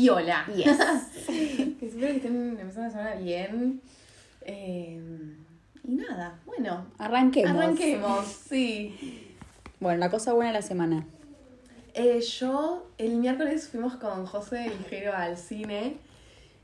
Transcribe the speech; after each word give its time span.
piola. 0.00 0.46
Yes. 0.54 0.76
que 1.26 1.86
espero 1.86 2.06
que 2.08 2.16
estén 2.16 2.58
empezando 2.60 2.82
la 2.82 2.90
semana 2.90 3.14
bien. 3.14 3.80
Eh, 4.42 5.00
y 5.84 5.94
nada, 5.94 6.38
bueno. 6.44 6.86
Arranquemos. 6.98 7.50
Arranquemos, 7.56 8.26
sí. 8.26 9.34
Bueno, 9.80 9.98
la 9.98 10.10
cosa 10.10 10.32
buena 10.34 10.52
de 10.52 10.58
la 10.58 10.62
semana. 10.62 11.06
Eh, 11.94 12.20
yo, 12.20 12.90
el 12.98 13.16
miércoles 13.16 13.68
fuimos 13.68 13.96
con 13.96 14.26
José 14.26 14.68
Ligero 14.78 15.14
al 15.14 15.38
cine 15.38 15.96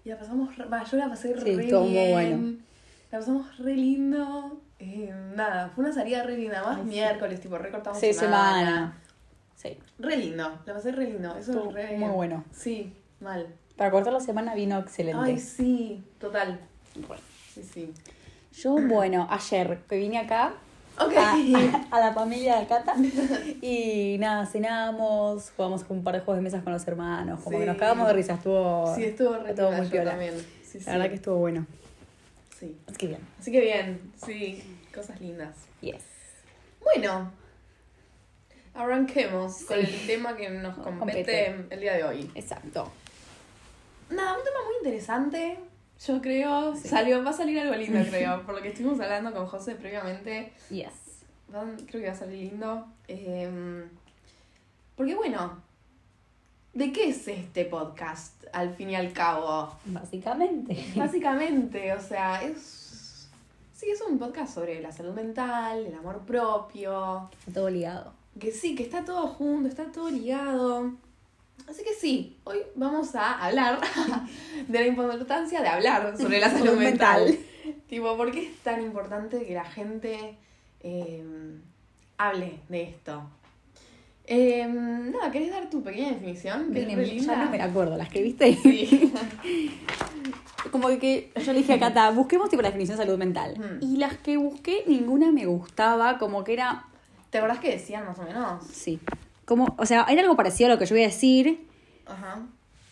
y 0.04 0.10
la 0.10 0.18
pasamos, 0.18 0.54
re- 0.56 0.66
va, 0.66 0.84
yo 0.84 0.96
la 0.98 1.08
pasé 1.08 1.28
Sí, 1.28 1.40
re 1.56 1.64
estuvo 1.64 1.84
muy 1.84 2.10
bueno. 2.12 2.56
La 3.10 3.18
pasamos 3.18 3.58
re 3.58 3.74
lindo. 3.74 4.60
Eh, 4.78 5.14
nada, 5.34 5.70
fue 5.74 5.84
una 5.84 5.94
salida 5.94 6.22
re 6.24 6.36
linda, 6.36 6.62
más 6.64 6.76
Ay, 6.78 6.82
sí. 6.82 6.88
miércoles, 6.90 7.40
tipo, 7.40 7.56
recortamos 7.56 7.98
Sí, 8.00 8.12
semana. 8.12 8.98
Sí. 9.54 9.78
Re 9.98 10.16
lindo, 10.16 10.58
la 10.66 10.74
pasé 10.74 10.90
re 10.92 11.04
lindo. 11.10 11.30
Eso 11.36 11.52
Estuvo 11.52 11.68
es 11.70 11.74
re... 11.90 11.96
muy 11.98 12.10
bueno. 12.10 12.44
Sí, 12.50 12.92
mal. 13.22 13.46
Para 13.76 13.90
cortar 13.90 14.12
la 14.12 14.20
semana 14.20 14.54
vino 14.54 14.78
excelente. 14.78 15.22
Ay, 15.24 15.38
sí, 15.38 16.02
total. 16.20 16.60
Bueno. 17.08 17.22
Sí, 17.54 17.62
sí. 17.62 17.92
Yo, 18.54 18.76
bueno, 18.76 19.26
ayer 19.30 19.78
que 19.88 19.96
vine 19.96 20.18
acá 20.18 20.52
Ok. 21.00 21.14
a, 21.16 21.34
a 21.90 22.00
la 22.00 22.12
familia 22.12 22.58
de 22.60 22.66
Cata 22.66 22.94
y 23.62 24.16
nada, 24.20 24.44
cenamos, 24.46 25.50
jugamos 25.56 25.84
un 25.88 26.04
par 26.04 26.14
de 26.14 26.20
juegos 26.20 26.36
de 26.36 26.42
mesas 26.42 26.62
con 26.62 26.72
los 26.74 26.86
hermanos, 26.86 27.40
como 27.42 27.58
que 27.58 27.64
nos 27.66 27.78
cagamos 27.78 28.06
de 28.08 28.12
risa, 28.12 28.34
estuvo, 28.34 28.94
Sí, 28.94 29.04
estuvo 29.04 29.36
re 29.38 29.50
estuvo 29.50 29.72
muy 29.72 29.86
piola. 29.88 30.10
también. 30.10 30.34
Sí. 30.62 30.80
La 30.84 30.92
verdad 30.92 31.08
que 31.08 31.14
estuvo 31.14 31.36
bueno. 31.36 31.66
Sí. 32.58 32.76
Así 32.86 32.96
que 32.98 33.06
bien. 33.08 33.20
Así 33.40 33.52
que 33.52 33.60
bien, 33.60 34.12
sí, 34.24 34.62
cosas 34.94 35.18
lindas. 35.20 35.56
Yes. 35.80 36.02
Bueno, 36.82 37.30
arranquemos 38.74 39.64
con 39.64 39.78
el 39.78 40.06
tema 40.06 40.36
que 40.36 40.48
nos 40.50 40.76
compete, 40.76 40.98
Compete. 40.98 41.66
el 41.74 41.80
día 41.80 41.94
de 41.94 42.04
hoy. 42.04 42.30
Exacto. 42.34 42.90
Nada, 44.14 44.36
un 44.38 44.44
tema 44.44 44.58
muy 44.66 44.76
interesante. 44.82 45.58
Yo 46.06 46.20
creo, 46.20 46.74
Sí. 46.76 46.88
salió, 46.88 47.22
va 47.24 47.30
a 47.30 47.32
salir 47.32 47.58
algo 47.60 47.74
lindo, 47.76 47.98
creo. 48.10 48.42
Por 48.44 48.54
lo 48.56 48.62
que 48.62 48.68
estuvimos 48.68 49.00
hablando 49.00 49.32
con 49.32 49.46
José 49.46 49.74
previamente, 49.76 50.52
Yes. 50.70 50.92
van- 51.48 51.76
creo 51.86 52.02
que 52.02 52.06
va 52.08 52.12
a 52.12 52.16
salir 52.16 52.50
lindo. 52.50 52.86
Eh, 53.08 53.84
porque 54.96 55.14
bueno, 55.14 55.60
¿de 56.74 56.92
qué 56.92 57.08
es 57.10 57.26
este 57.28 57.64
podcast 57.64 58.34
al 58.52 58.74
fin 58.74 58.90
y 58.90 58.96
al 58.96 59.12
cabo? 59.12 59.72
Básicamente. 59.86 60.76
Básicamente, 60.96 61.92
o 61.94 62.00
sea, 62.00 62.42
es. 62.42 63.28
Sí, 63.74 63.90
es 63.90 64.00
un 64.02 64.18
podcast 64.18 64.54
sobre 64.54 64.80
la 64.80 64.92
salud 64.92 65.12
mental, 65.12 65.86
el 65.86 65.94
amor 65.94 66.20
propio. 66.20 67.28
Está 67.40 67.52
todo 67.52 67.70
ligado. 67.70 68.12
Que 68.38 68.52
sí, 68.52 68.74
que 68.76 68.82
está 68.84 69.04
todo 69.04 69.26
junto, 69.26 69.68
está 69.68 69.86
todo 69.90 70.08
ligado. 70.08 70.92
Así 71.68 71.84
que 71.84 71.94
sí, 71.94 72.38
hoy 72.44 72.58
vamos 72.74 73.14
a 73.14 73.44
hablar 73.44 73.80
de 74.68 74.78
la 74.78 74.86
importancia 74.86 75.62
de 75.62 75.68
hablar 75.68 76.16
sobre 76.18 76.40
la 76.40 76.50
salud 76.50 76.76
mental. 76.76 77.24
mental. 77.24 77.46
Tipo, 77.88 78.16
¿por 78.16 78.32
qué 78.32 78.46
es 78.46 78.56
tan 78.58 78.82
importante 78.82 79.44
que 79.44 79.54
la 79.54 79.64
gente 79.64 80.36
eh, 80.80 81.24
hable 82.18 82.60
de 82.68 82.82
esto? 82.82 83.22
Eh, 84.26 84.66
nada, 84.66 85.30
¿querés 85.30 85.50
dar 85.50 85.68
tu 85.70 85.82
pequeña 85.82 86.10
definición? 86.10 86.72
Que 86.72 86.82
es 86.82 86.88
ya 86.88 86.96
linda. 86.96 87.44
no 87.44 87.50
me 87.50 87.58
la 87.58 87.64
acuerdo, 87.64 87.96
¿la 87.96 88.04
escribiste? 88.04 88.54
Sí. 88.62 89.12
Como 90.70 90.88
que 90.98 91.32
yo 91.36 91.52
le 91.52 91.58
dije 91.58 91.74
a 91.74 91.78
Cata, 91.78 92.10
busquemos 92.10 92.48
tipo 92.48 92.62
la 92.62 92.68
definición 92.68 92.96
de 92.96 93.04
salud 93.04 93.18
mental. 93.18 93.58
Mm. 93.58 93.84
Y 93.84 93.96
las 93.96 94.16
que 94.16 94.36
busqué, 94.36 94.84
ninguna 94.86 95.32
me 95.32 95.46
gustaba, 95.46 96.18
como 96.18 96.44
que 96.44 96.54
era 96.54 96.86
¿Te 97.32 97.38
acordás 97.38 97.60
que 97.60 97.70
decían 97.70 98.04
más 98.04 98.18
o 98.18 98.24
menos? 98.24 98.62
Sí. 98.66 99.00
Como, 99.44 99.74
o 99.78 99.86
sea, 99.86 100.06
era 100.08 100.22
algo 100.22 100.36
parecido 100.36 100.70
a 100.70 100.74
lo 100.74 100.78
que 100.78 100.86
yo 100.86 100.94
voy 100.94 101.02
a 101.04 101.08
decir, 101.08 101.66
Ajá. 102.06 102.40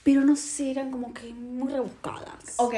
pero 0.03 0.23
no 0.23 0.37
sé, 0.37 0.71
eran 0.73 0.91
como 0.91 1.13
que 1.15 1.33
muy 1.33 1.71
rebuscadas. 1.73 2.55
Ok. 2.57 2.75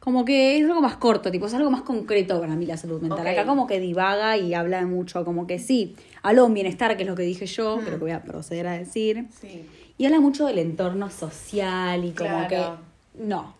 Como 0.00 0.24
que 0.26 0.58
es 0.58 0.64
algo 0.64 0.80
más 0.82 0.96
corto, 0.96 1.30
tipo, 1.30 1.46
es 1.46 1.54
algo 1.54 1.70
más 1.70 1.80
concreto 1.82 2.38
para 2.40 2.54
mí 2.56 2.66
la 2.66 2.76
salud 2.76 3.00
mental. 3.00 3.26
Acá 3.26 3.46
como 3.46 3.66
que 3.66 3.80
divaga 3.80 4.36
y 4.36 4.52
habla 4.52 4.78
de 4.80 4.86
mucho, 4.86 5.24
como 5.24 5.46
que 5.46 5.58
sí, 5.58 5.96
habla 6.22 6.44
un 6.44 6.52
bienestar, 6.52 6.94
que 6.96 7.04
es 7.04 7.08
lo 7.08 7.14
que 7.14 7.22
dije 7.22 7.46
yo, 7.46 7.76
Hmm. 7.76 7.80
que 7.80 7.84
es 7.86 7.90
lo 7.92 7.98
que 7.98 8.04
voy 8.04 8.10
a 8.12 8.22
proceder 8.22 8.66
a 8.66 8.72
decir. 8.72 9.26
Sí. 9.40 9.66
Y 9.96 10.04
habla 10.06 10.20
mucho 10.20 10.44
del 10.46 10.58
entorno 10.58 11.08
social 11.10 12.04
y 12.04 12.10
como 12.12 12.46
Claro. 12.48 12.78
que... 13.14 13.22
No. 13.24 13.54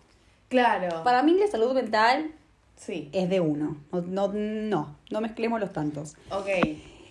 Claro. 0.49 1.03
Para 1.03 1.23
mí 1.23 1.33
la 1.39 1.47
salud 1.47 1.73
mental 1.73 2.31
Sí. 2.75 3.09
es 3.13 3.29
de 3.29 3.39
uno. 3.39 3.77
No, 3.91 4.01
no, 4.01 4.27
no, 4.33 4.95
no 5.09 5.21
mezclemos 5.21 5.59
los 5.59 5.71
tantos. 5.73 6.15
Ok. 6.29 6.47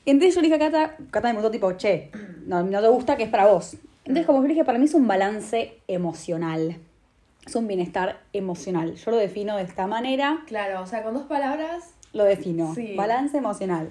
Entonces 0.07 0.35
yo 0.35 0.41
le 0.43 0.49
dije 0.49 0.57
a 0.57 0.71
Cata, 0.71 0.97
Cata 1.11 1.29
me 1.29 1.35
preguntó 1.35 1.51
tipo, 1.51 1.73
che, 1.73 2.11
no, 2.47 2.63
no 2.63 2.81
te 2.81 2.89
gusta, 2.89 3.17
que 3.17 3.25
es 3.25 3.31
para 3.31 3.47
vos? 3.47 3.77
Entonces 4.05 4.27
como 4.27 4.39
yo 4.41 4.49
le 4.49 4.55
dije, 4.55 4.65
para 4.65 4.79
mí 4.79 4.85
es 4.85 4.95
un 4.95 5.07
balance 5.09 5.79
emocional. 5.89 6.77
Es 7.47 7.55
un 7.57 7.67
bienestar 7.67 8.21
emocional. 8.33 8.95
Yo 8.95 9.11
lo 9.11 9.17
defino 9.19 9.57
de 9.57 9.63
esta 9.65 9.87
manera, 9.87 10.43
Claro, 10.47 10.83
o 10.83 10.87
sea, 10.87 11.03
con 11.03 11.15
dos 11.15 11.25
palabras. 11.25 11.91
lo 12.13 12.25
defino. 12.25 12.75
Sí. 12.75 12.95
Balance 12.97 13.37
emocional. 13.39 13.91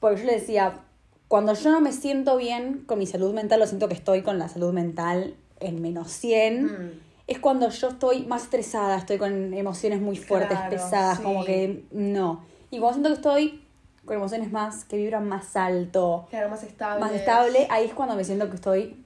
Porque 0.00 0.20
yo 0.20 0.26
le 0.26 0.34
decía, 0.34 0.80
cuando 1.28 1.54
yo 1.54 1.70
no 1.70 1.80
me 1.80 1.92
siento 1.92 2.36
bien 2.36 2.84
con 2.86 2.98
mi 2.98 3.06
salud 3.06 3.32
mental, 3.32 3.60
lo 3.60 3.66
siento 3.66 3.88
que 3.88 3.94
estoy 3.94 4.22
con 4.22 4.38
la 4.38 4.48
salud 4.48 4.72
mental 4.72 5.34
en 5.60 5.80
menos 5.82 6.10
100. 6.12 6.64
mm, 6.64 6.90
Es 7.28 7.38
cuando 7.40 7.68
yo 7.70 7.88
estoy 7.88 8.24
más 8.26 8.44
estresada, 8.44 8.98
estoy 8.98 9.18
con 9.18 9.52
emociones 9.54 10.00
muy 10.00 10.16
fuertes, 10.16 10.56
Claro, 10.56 10.70
pesadas, 10.70 11.16
sí. 11.18 11.22
como 11.24 11.44
que 11.44 11.82
no. 11.90 12.44
Y 12.70 12.78
cuando 12.78 12.94
siento 12.94 13.08
que 13.08 13.14
estoy 13.16 13.62
con 14.06 14.16
emociones 14.16 14.50
más, 14.52 14.84
que 14.84 14.96
vibran 14.96 15.28
más 15.28 15.56
alto, 15.56 16.26
Claro, 16.30 16.48
más 16.48 16.62
estable. 16.62 17.00
más 17.00 17.12
estable, 17.12 17.66
ahí 17.70 17.84
es 17.86 17.92
cuando 17.92 18.14
me 18.14 18.24
siento 18.24 18.48
que 18.48 18.54
estoy 18.56 19.04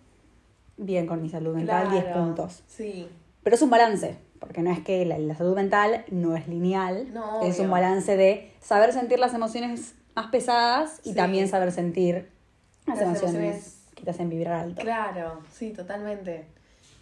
bien 0.77 1.07
con 1.07 1.21
mi 1.23 1.29
salud 1.29 1.55
mental, 1.57 1.91
10 1.91 2.05
Claro, 2.05 2.21
puntos. 2.25 2.63
Sí. 2.69 3.09
Pero 3.43 3.57
es 3.57 3.63
un 3.63 3.71
balance, 3.71 4.17
porque 4.39 4.63
no 4.63 4.71
es 4.71 4.81
que 4.81 5.05
la, 5.07 5.19
la 5.19 5.35
salud 5.35 5.57
mental 5.57 6.05
no 6.11 6.37
es 6.37 6.47
lineal, 6.49 7.13
No, 7.13 7.43
es 7.43 7.59
un 7.59 7.71
balance 7.71 8.17
de 8.17 8.53
saber 8.61 8.93
sentir 8.93 9.19
las 9.19 9.35
emociones 9.35 9.95
más 10.15 10.27
pesadas 10.27 11.01
y 11.05 11.11
Sí. 11.11 11.17
también 11.17 11.49
saber 11.49 11.73
sentir 11.73 12.29
las, 12.87 12.99
Las 12.99 13.07
emociones, 13.07 13.35
emociones- 13.35 13.77
que 13.95 14.05
te 14.05 14.11
hacen 14.11 14.29
vibrar 14.31 14.55
alto. 14.61 14.81
Claro, 14.83 15.41
sí, 15.53 15.71
totalmente. 15.73 16.47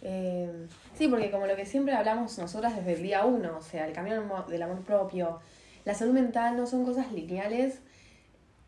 Eh, 0.01 0.67
sí, 0.97 1.07
porque 1.09 1.29
como 1.31 1.45
lo 1.47 1.55
que 1.57 1.65
siempre 1.65 1.93
hablamos 1.93 2.37
nosotras 2.37 2.75
desde 2.75 2.93
el 2.93 3.03
día 3.03 3.25
uno, 3.25 3.57
o 3.57 3.61
sea, 3.61 3.85
el 3.85 3.93
camino 3.93 4.21
del 4.47 4.61
amor 4.61 4.79
propio, 4.81 5.39
la 5.85 5.93
salud 5.93 6.13
mental 6.13 6.55
no 6.57 6.65
son 6.67 6.85
cosas 6.85 7.11
lineales, 7.11 7.79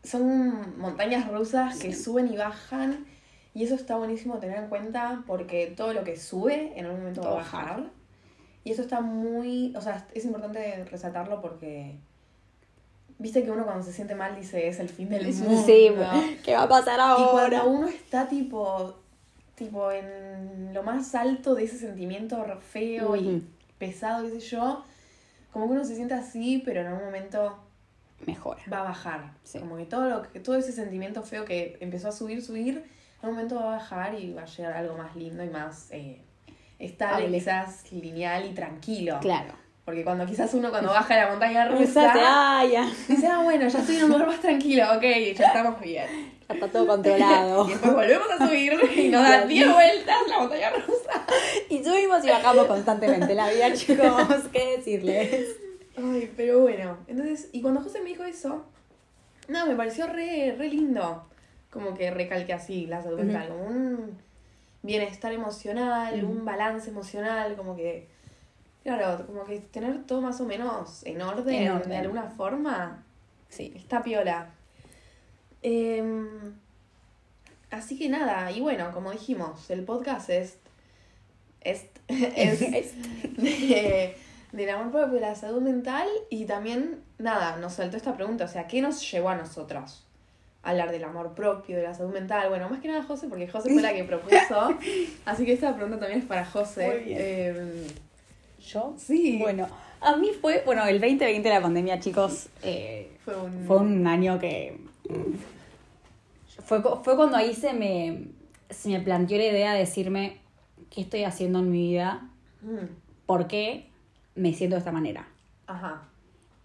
son 0.02 0.78
montañas 0.78 1.28
rusas 1.30 1.78
que 1.78 1.94
suben 1.94 2.32
y 2.32 2.36
bajan, 2.36 3.06
y 3.54 3.64
eso 3.64 3.74
está 3.74 3.96
buenísimo 3.96 4.38
tener 4.38 4.58
en 4.58 4.68
cuenta 4.68 5.22
porque 5.26 5.72
todo 5.76 5.92
lo 5.92 6.04
que 6.04 6.16
sube 6.18 6.72
en 6.76 6.86
algún 6.86 7.00
momento 7.00 7.20
va 7.22 7.28
a 7.28 7.30
Va 7.30 7.36
a 7.40 7.42
bajar. 7.42 7.66
bajar. 7.66 7.90
Y 8.64 8.70
eso 8.72 8.82
está 8.82 9.00
muy, 9.00 9.74
o 9.76 9.80
sea, 9.80 10.06
es 10.14 10.24
importante 10.24 10.84
resaltarlo 10.84 11.40
porque 11.40 11.96
viste 13.18 13.42
que 13.44 13.50
uno 13.50 13.64
cuando 13.64 13.82
se 13.84 13.92
siente 13.92 14.14
mal 14.14 14.34
dice 14.36 14.68
es 14.68 14.78
el 14.80 14.88
fin 14.88 15.08
del 15.08 15.26
mundo. 15.32 15.62
Sí, 15.64 15.90
¿qué 16.44 16.54
va 16.54 16.62
a 16.62 16.68
pasar 16.68 16.98
Y 16.98 17.02
ahora? 17.02 17.60
cuando 17.62 17.78
uno 17.78 17.88
está 17.88 18.28
tipo, 18.28 18.94
tipo 19.54 19.90
en 19.92 20.72
lo 20.72 20.82
más 20.82 21.14
alto 21.14 21.54
de 21.54 21.64
ese 21.64 21.78
sentimiento 21.78 22.44
feo 22.60 23.16
y 23.16 23.44
pesado, 23.78 24.24
qué 24.24 24.40
sé 24.40 24.40
yo, 24.40 24.84
como 25.52 25.66
que 25.66 25.72
uno 25.72 25.84
se 25.84 25.94
siente 25.96 26.14
así, 26.14 26.62
pero 26.64 26.80
en 26.80 26.86
algún 26.86 27.04
momento 27.04 27.58
Mejora. 28.26 28.62
va 28.72 28.80
a 28.80 28.84
bajar. 28.84 29.32
Sí. 29.42 29.58
Como 29.58 29.76
que 29.76 29.84
todo 29.84 30.08
lo 30.08 30.22
que, 30.22 30.40
todo 30.40 30.56
ese 30.56 30.72
sentimiento 30.72 31.22
feo 31.22 31.44
que 31.44 31.76
empezó 31.80 32.08
a 32.08 32.12
subir, 32.12 32.42
subir, 32.42 32.76
en 32.78 32.84
algún 33.22 33.36
momento 33.36 33.56
va 33.56 33.74
a 33.74 33.76
bajar 33.78 34.18
y 34.18 34.32
va 34.32 34.42
a 34.42 34.46
llegar 34.46 34.72
a 34.72 34.78
algo 34.78 34.96
más 34.96 35.14
lindo 35.16 35.44
y 35.44 35.48
más 35.48 35.88
eh, 35.90 36.20
estable, 36.78 37.28
quizás 37.30 37.90
lineal 37.92 38.46
y 38.46 38.54
tranquilo. 38.54 39.18
Claro. 39.20 39.54
Porque 39.84 40.04
cuando 40.04 40.24
quizás 40.26 40.54
uno 40.54 40.70
cuando 40.70 40.90
baja 40.90 41.16
la 41.16 41.30
montaña 41.30 41.66
rusa 41.68 42.12
Rusa, 42.12 42.12
ah, 42.16 42.64
ya. 42.64 42.88
dice, 43.08 43.26
ah 43.26 43.42
bueno, 43.42 43.66
ya 43.68 43.78
estoy 43.78 43.96
en 43.96 44.04
un 44.04 44.10
lugar 44.10 44.28
más 44.28 44.40
tranquilo, 44.40 44.84
ok, 44.96 45.02
ya 45.36 45.46
estamos 45.46 45.80
bien. 45.80 46.06
Ya 46.48 46.54
está 46.54 46.68
todo 46.68 46.86
controlado. 46.86 47.66
Y 47.66 47.70
después 47.70 47.92
volvemos 47.92 48.26
a 48.30 48.46
subir 48.46 48.72
y 48.96 49.08
nos 49.08 49.22
dan 49.22 49.48
10 49.48 49.72
vueltas 49.72 50.16
la 50.28 50.38
montaña 50.38 50.70
rusa. 50.70 51.26
y 51.68 51.82
subimos 51.82 52.24
y 52.24 52.28
bajamos 52.28 52.66
constantemente 52.66 53.34
la 53.34 53.50
vida, 53.50 53.72
chicos. 53.72 54.42
¿Qué 54.52 54.76
decirles? 54.76 55.56
Ay, 55.96 56.32
pero 56.36 56.60
bueno. 56.60 56.98
Entonces, 57.06 57.48
y 57.52 57.60
cuando 57.60 57.80
José 57.80 58.00
me 58.00 58.10
dijo 58.10 58.24
eso, 58.24 58.64
no, 59.48 59.66
me 59.66 59.74
pareció 59.74 60.06
re, 60.06 60.54
re 60.56 60.68
lindo. 60.68 61.24
Como 61.70 61.94
que 61.94 62.10
recalque 62.10 62.52
así 62.52 62.86
la 62.86 63.02
salud. 63.02 63.20
Como 63.20 63.64
un, 63.64 64.18
bienestar 64.82 65.32
emocional, 65.32 66.24
un 66.24 66.44
balance 66.44 66.90
emocional, 66.90 67.56
como 67.56 67.76
que, 67.76 68.08
claro, 68.82 69.26
como 69.26 69.44
que 69.44 69.60
tener 69.60 70.04
todo 70.04 70.20
más 70.20 70.40
o 70.40 70.44
menos 70.44 71.04
en 71.06 71.22
orden, 71.22 71.54
En 71.54 71.70
orden. 71.72 71.88
de 71.88 71.96
alguna 71.96 72.24
forma, 72.24 73.04
Sí. 73.48 73.72
está 73.76 74.02
piola. 74.02 74.50
Em, 75.62 76.54
así 77.70 77.96
que 77.96 78.08
nada, 78.08 78.50
y 78.50 78.60
bueno, 78.60 78.90
como 78.92 79.12
dijimos, 79.12 79.70
el 79.70 79.84
podcast 79.84 80.30
es, 80.30 80.58
es, 81.60 81.84
es 82.08 82.58
de, 83.36 84.16
del 84.52 84.70
amor 84.70 84.90
propio, 84.92 85.14
de 85.14 85.20
la 85.20 85.34
salud 85.34 85.60
mental 85.60 86.06
y 86.30 86.44
también, 86.44 87.00
nada, 87.18 87.56
nos 87.56 87.74
saltó 87.74 87.96
esta 87.96 88.14
pregunta, 88.14 88.44
o 88.44 88.48
sea, 88.48 88.66
¿qué 88.66 88.80
nos 88.80 89.10
llevó 89.10 89.30
a 89.30 89.36
nosotros? 89.36 90.06
a 90.62 90.70
Hablar 90.70 90.92
del 90.92 91.02
amor 91.02 91.34
propio, 91.34 91.76
de 91.76 91.82
la 91.82 91.92
salud 91.94 92.12
mental. 92.12 92.48
Bueno, 92.48 92.68
más 92.68 92.80
que 92.80 92.88
nada 92.88 93.02
José, 93.02 93.26
porque 93.28 93.48
José 93.48 93.72
fue 93.72 93.82
la 93.82 93.92
que 93.92 94.04
propuso. 94.04 94.78
Así 95.24 95.44
que 95.44 95.54
esta 95.54 95.74
pregunta 95.74 95.98
también 95.98 96.20
es 96.20 96.26
para 96.26 96.44
José. 96.44 96.86
Muy 96.86 97.04
bien. 97.04 97.20
Em, 97.20 97.86
¿Yo? 98.60 98.94
sí, 98.96 99.38
Bueno, 99.40 99.66
a 100.00 100.16
mí 100.16 100.30
fue, 100.40 100.62
bueno, 100.64 100.86
el 100.86 101.00
2020 101.00 101.48
de 101.48 101.54
la 101.54 101.60
pandemia, 101.60 101.98
chicos, 101.98 102.48
eh, 102.62 103.16
fue 103.24 103.36
un... 103.36 103.64
fue 103.66 103.78
un 103.78 104.06
año 104.06 104.38
que... 104.38 104.78
Fue, 106.64 106.80
fue 106.80 107.16
cuando 107.16 107.36
ahí 107.36 107.54
se 107.54 107.72
me, 107.72 108.28
se 108.70 108.88
me 108.88 109.00
planteó 109.00 109.36
la 109.38 109.46
idea 109.46 109.72
de 109.72 109.80
decirme 109.80 110.38
qué 110.90 111.00
estoy 111.00 111.24
haciendo 111.24 111.58
en 111.58 111.72
mi 111.72 111.88
vida, 111.88 112.28
Mm, 112.62 112.94
por 113.26 113.48
qué 113.48 113.88
me 114.34 114.52
siento 114.52 114.76
de 114.76 114.80
esta 114.80 114.92
manera. 114.92 115.26
Ajá, 115.66 116.02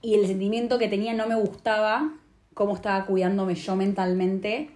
Y 0.01 0.13
el 0.15 0.27
sentimiento 0.27 0.77
que 0.77 0.87
tenía 0.87 1.13
no 1.13 1.27
me 1.27 1.35
gustaba, 1.35 2.13
cómo 2.53 2.75
estaba 2.75 3.05
cuidándome 3.05 3.55
yo 3.55 3.75
mentalmente. 3.75 4.69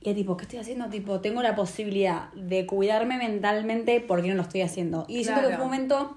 Y 0.00 0.14
tipo, 0.14 0.36
¿qué 0.36 0.44
estoy 0.44 0.58
haciendo? 0.60 0.88
Tipo, 0.88 1.20
tengo 1.20 1.42
la 1.42 1.54
posibilidad 1.54 2.32
de 2.32 2.64
cuidarme 2.66 3.18
mentalmente, 3.18 4.00
¿por 4.00 4.22
qué 4.22 4.28
no 4.28 4.34
lo 4.36 4.42
estoy 4.42 4.62
haciendo? 4.62 5.04
Y 5.08 5.24
siento 5.24 5.40
que 5.42 5.46
Claro. 5.48 5.56
fue 5.56 5.64
un 5.64 5.70
momento 5.70 6.16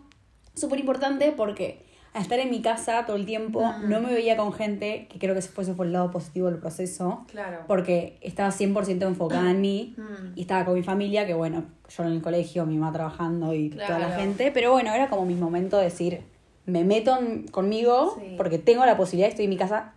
súper 0.54 0.80
importante 0.80 1.32
porque 1.32 1.86
al 2.14 2.22
estar 2.24 2.40
en 2.40 2.50
mi 2.50 2.62
casa 2.62 3.06
todo 3.06 3.16
el 3.18 3.26
tiempo, 3.26 3.62
Mm. 3.64 3.90
no 3.90 4.02
me 4.02 4.14
veía 4.14 4.36
con 4.36 4.52
gente, 4.52 5.08
que 5.12 5.20
creo 5.20 5.34
que 5.34 5.40
ese 5.40 5.50
fue, 5.50 5.64
el 5.86 5.94
lado 5.94 6.10
positivo 6.12 6.48
del 6.48 6.58
proceso, 6.60 7.26
claro. 7.32 7.60
porque 7.68 8.18
estaba 8.22 8.50
100% 8.52 9.06
enfocada 9.08 9.52
en 9.52 9.62
mí 9.62 9.94
Mm, 9.98 10.34
y 10.36 10.42
estaba 10.42 10.66
con 10.66 10.74
mi 10.74 10.84
familia, 10.84 11.26
que 11.28 11.34
bueno, 11.36 11.66
yo 11.96 12.04
en 12.04 12.10
el 12.14 12.22
colegio, 12.22 12.66
mi 12.66 12.78
mamá 12.78 12.92
trabajando 12.92 13.54
y 13.54 13.70
toda 13.70 14.00
la 14.00 14.08
Claro. 14.08 14.22
gente, 14.22 14.52
pero 14.52 14.72
bueno, 14.72 14.94
era 14.94 15.08
como 15.10 15.26
mi 15.26 15.36
momento 15.36 15.78
de 15.78 15.84
decir, 15.86 16.22
me 16.66 16.84
meto 16.84 17.18
en- 17.18 17.48
conmigo 17.48 18.16
Sí. 18.20 18.34
porque 18.38 18.58
tengo 18.58 18.86
la 18.86 18.98
posibilidad, 18.98 19.30
estoy 19.30 19.46
en 19.46 19.50
mi 19.52 19.58
casa 19.58 19.94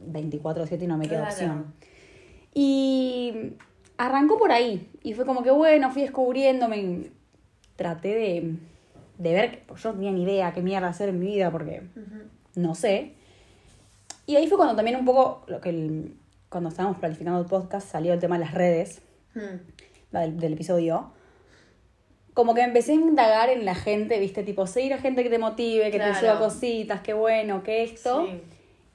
24/7 0.00 0.84
y 0.84 0.88
no 0.88 0.96
me 0.96 1.08
queda 1.08 1.20
Claro. 1.28 1.32
opción. 1.32 1.74
Y 2.54 3.52
arrancó 3.96 4.38
por 4.38 4.52
ahí 4.52 4.88
y 5.02 5.14
fue 5.14 5.24
como 5.26 5.42
que 5.42 5.50
bueno, 5.50 5.90
fui 5.90 6.02
descubriéndome, 6.02 7.10
traté 7.76 8.08
de, 8.14 8.54
de 9.18 9.32
ver, 9.34 9.50
que 9.50 9.74
yo 9.76 9.88
no 9.90 9.94
tenía 9.96 10.10
ni 10.12 10.22
idea 10.22 10.52
qué 10.52 10.62
mierda 10.62 10.88
hacer 10.88 11.08
en 11.10 11.18
mi 11.20 11.26
vida 11.26 11.50
porque 11.50 11.82
no 12.54 12.74
sé. 12.74 13.14
Y 14.26 14.36
ahí 14.36 14.46
fue 14.46 14.56
cuando 14.56 14.76
también 14.76 14.96
un 14.96 15.04
poco, 15.04 15.42
lo 15.46 15.60
que 15.60 15.70
el- 15.70 16.14
cuando 16.48 16.70
estábamos 16.70 16.98
planificando 16.98 17.38
el 17.40 17.46
podcast, 17.46 17.88
salió 17.90 18.12
el 18.14 18.20
tema 18.20 18.38
de 18.38 18.44
las 18.44 18.54
redes 18.54 19.02
mm, 19.34 20.16
del, 20.16 20.38
del 20.38 20.52
episodio, 20.54 21.10
como 22.34 22.54
que 22.54 22.62
empecé 22.62 22.92
a 22.92 22.94
indagar 22.94 23.48
en 23.50 23.64
la 23.64 23.74
gente, 23.74 24.18
viste, 24.20 24.42
tipo, 24.44 24.66
seguir 24.66 24.94
a 24.94 24.98
gente 24.98 25.22
que 25.24 25.30
te 25.30 25.38
motive, 25.38 25.90
que 25.90 25.98
te 25.98 26.14
suba 26.14 26.38
cositas, 26.38 27.00
qué 27.00 27.12
bueno, 27.12 27.62
qué 27.64 27.82
esto. 27.82 28.24
sí, 28.26 28.40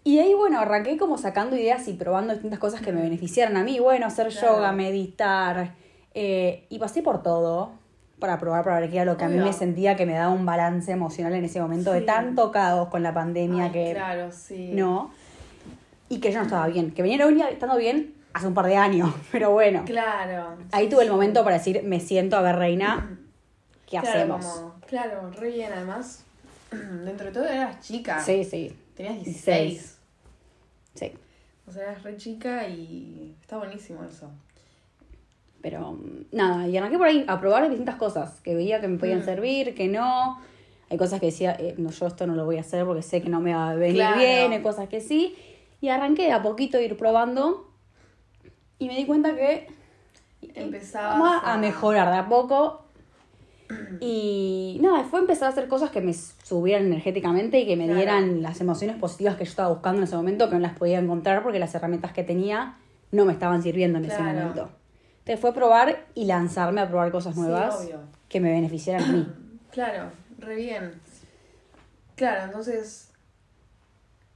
Y 0.06 0.20
ahí, 0.20 0.34
bueno, 0.34 0.60
arranqué 0.60 0.98
como 0.98 1.18
sacando 1.18 1.56
ideas 1.58 1.88
y 1.90 1.94
probando 1.94 2.32
distintas 2.34 2.60
cosas 2.60 2.82
que 2.82 2.92
me 2.94 3.02
beneficiaran 3.02 3.58
a 3.58 3.64
mí. 3.64 3.80
Bueno, 3.80 4.06
hacer 4.06 4.30
Claro. 4.30 4.56
yoga, 4.58 4.72
meditar. 4.72 5.76
eh, 6.16 6.66
y 6.70 6.78
pasé 6.80 7.02
por 7.02 7.22
todo 7.24 7.72
para 8.20 8.38
probar, 8.40 8.64
para 8.64 8.80
ver 8.80 8.90
qué 8.90 8.98
era 8.98 9.06
lo 9.06 9.18
que 9.18 9.26
a 9.26 9.28
mí 9.30 9.38
me 9.38 9.52
sentía 9.54 9.96
que 9.96 10.06
me 10.06 10.14
daba 10.14 10.32
un 10.34 10.46
balance 10.46 10.92
emocional 10.92 11.34
en 11.34 11.44
ese 11.46 11.60
momento 11.60 11.92
de 11.92 12.02
Sí. 12.02 12.06
tanto 12.06 12.52
caos 12.52 12.88
con 12.90 13.04
la 13.04 13.14
pandemia 13.14 13.66
Ay, 13.66 13.72
que 13.72 13.92
Claro, 13.94 14.32
sí. 14.32 14.72
no. 14.74 15.12
Y 16.10 16.20
que 16.20 16.32
yo 16.32 16.38
no 16.40 16.44
estaba 16.46 16.68
bien. 16.68 16.92
Que 16.92 17.02
venía 17.02 17.26
venía 17.26 17.50
estando 17.50 17.76
bien 17.78 18.14
hace 18.34 18.48
un 18.48 18.54
par 18.54 18.68
de 18.68 18.78
años. 18.78 19.14
Pero 19.32 19.52
bueno. 19.52 19.84
Claro. 19.86 20.58
Ahí 20.72 20.86
sí, 20.86 20.92
tuve 20.92 21.04
el 21.04 21.10
momento 21.12 21.44
para 21.44 21.58
decir, 21.58 21.82
me 21.84 22.00
siento 22.00 22.38
a 22.38 22.42
ver, 22.42 22.56
reina, 22.56 23.18
¿qué 23.90 24.00
Claro, 24.00 24.08
hacemos? 24.10 24.46
como- 24.46 24.76
claro, 24.88 25.30
re 25.32 25.50
bien, 25.52 25.72
además. 25.74 26.24
Dentro 26.72 27.28
de 27.28 27.32
todo 27.32 27.46
eras 27.48 27.80
chica. 27.82 28.20
Sí, 28.20 28.44
sí, 28.46 28.76
Tenías 28.96 29.16
16. 29.24 29.46
16. 29.72 29.98
sí. 30.94 31.12
O 31.68 31.72
sea, 31.72 31.84
eras 31.84 32.04
re 32.04 32.16
chica 32.18 32.68
y 32.68 33.36
está 33.42 33.58
buenísimo 33.58 34.04
eso. 34.04 34.30
Pero 35.64 35.94
mm, 35.94 36.26
nada, 36.34 36.68
y 36.68 36.78
arranqué 36.78 36.98
por 37.00 37.08
ahí 37.08 37.24
a 37.28 37.40
probar 37.40 37.68
distintas 37.68 37.96
cosas 37.96 38.40
que 38.42 38.54
veía 38.54 38.80
que 38.82 38.88
me 38.88 39.00
podían 39.00 39.22
Mm. 39.22 39.26
servir, 39.26 39.74
que 39.74 39.88
no. 39.88 40.38
Hay 40.92 40.98
cosas 40.98 41.20
que 41.20 41.28
decía, 41.28 41.56
eh, 41.58 41.74
no, 41.80 41.90
yo 41.90 42.06
esto 42.06 42.28
no 42.28 42.36
lo 42.36 42.46
voy 42.46 42.58
a 42.58 42.62
hacer 42.62 42.86
porque 42.86 43.02
sé 43.02 43.22
que 43.24 43.30
no 43.30 43.40
me 43.40 43.56
va 43.56 43.72
a 43.72 43.76
venir 43.76 43.96
Claro. 43.96 44.20
bien, 44.20 44.52
hay 44.52 44.62
cosas 44.62 44.90
que 44.90 45.02
sí. 45.02 45.36
Y 45.82 45.88
arranqué 45.90 46.24
de 46.24 46.34
a 46.34 46.44
poquito 46.44 46.78
a 46.78 46.82
ir 46.82 46.96
probando 46.98 47.66
y 48.78 48.88
me 48.88 48.96
di 48.96 49.06
cuenta 49.06 49.34
que 49.36 49.68
Empezabas 50.54 51.18
vamos 51.18 51.42
a, 51.44 51.58
mejorar 51.58 52.12
de 52.12 52.18
a 52.18 52.28
poco. 52.28 52.82
Y 54.02 54.78
nada, 54.82 55.06
fue 55.06 55.20
empezar 55.22 55.48
a 55.48 55.52
hacer 55.52 55.68
cosas 55.70 55.90
que 55.90 56.02
me 56.02 56.14
subieran 56.14 56.86
energéticamente 56.88 57.60
y 57.62 57.66
que 57.66 57.78
me 57.78 57.86
Claro. 57.86 57.98
dieran 57.98 58.42
las 58.42 58.60
emociones 58.60 58.98
positivas 58.98 59.38
que 59.38 59.46
yo 59.46 59.50
estaba 59.50 59.70
buscando 59.70 60.00
en 60.00 60.04
ese 60.04 60.16
momento, 60.18 60.50
que 60.50 60.56
no 60.56 60.62
las 60.62 60.78
podía 60.78 61.00
encontrar 61.00 61.42
porque 61.42 61.60
las 61.60 61.74
herramientas 61.74 62.12
que 62.12 62.24
tenía 62.24 62.76
no 63.12 63.24
me 63.26 63.32
estaban 63.32 63.64
sirviendo 63.64 63.98
en 64.00 64.06
ese 64.06 64.22
momento. 64.22 64.70
Entonces 65.26 65.40
fue 65.40 65.54
probar 65.54 66.06
y 66.16 66.26
lanzarme 66.26 66.82
a 66.82 66.88
probar 66.90 67.12
cosas 67.12 67.36
nuevas 67.36 67.88
que 68.28 68.40
me 68.42 68.52
beneficiaran 68.52 69.04
a 69.04 69.12
mí. 69.14 69.28
Claro, 69.72 70.12
re 70.38 70.56
bien. 70.56 71.02
Claro, 72.16 72.44
entonces. 72.46 73.10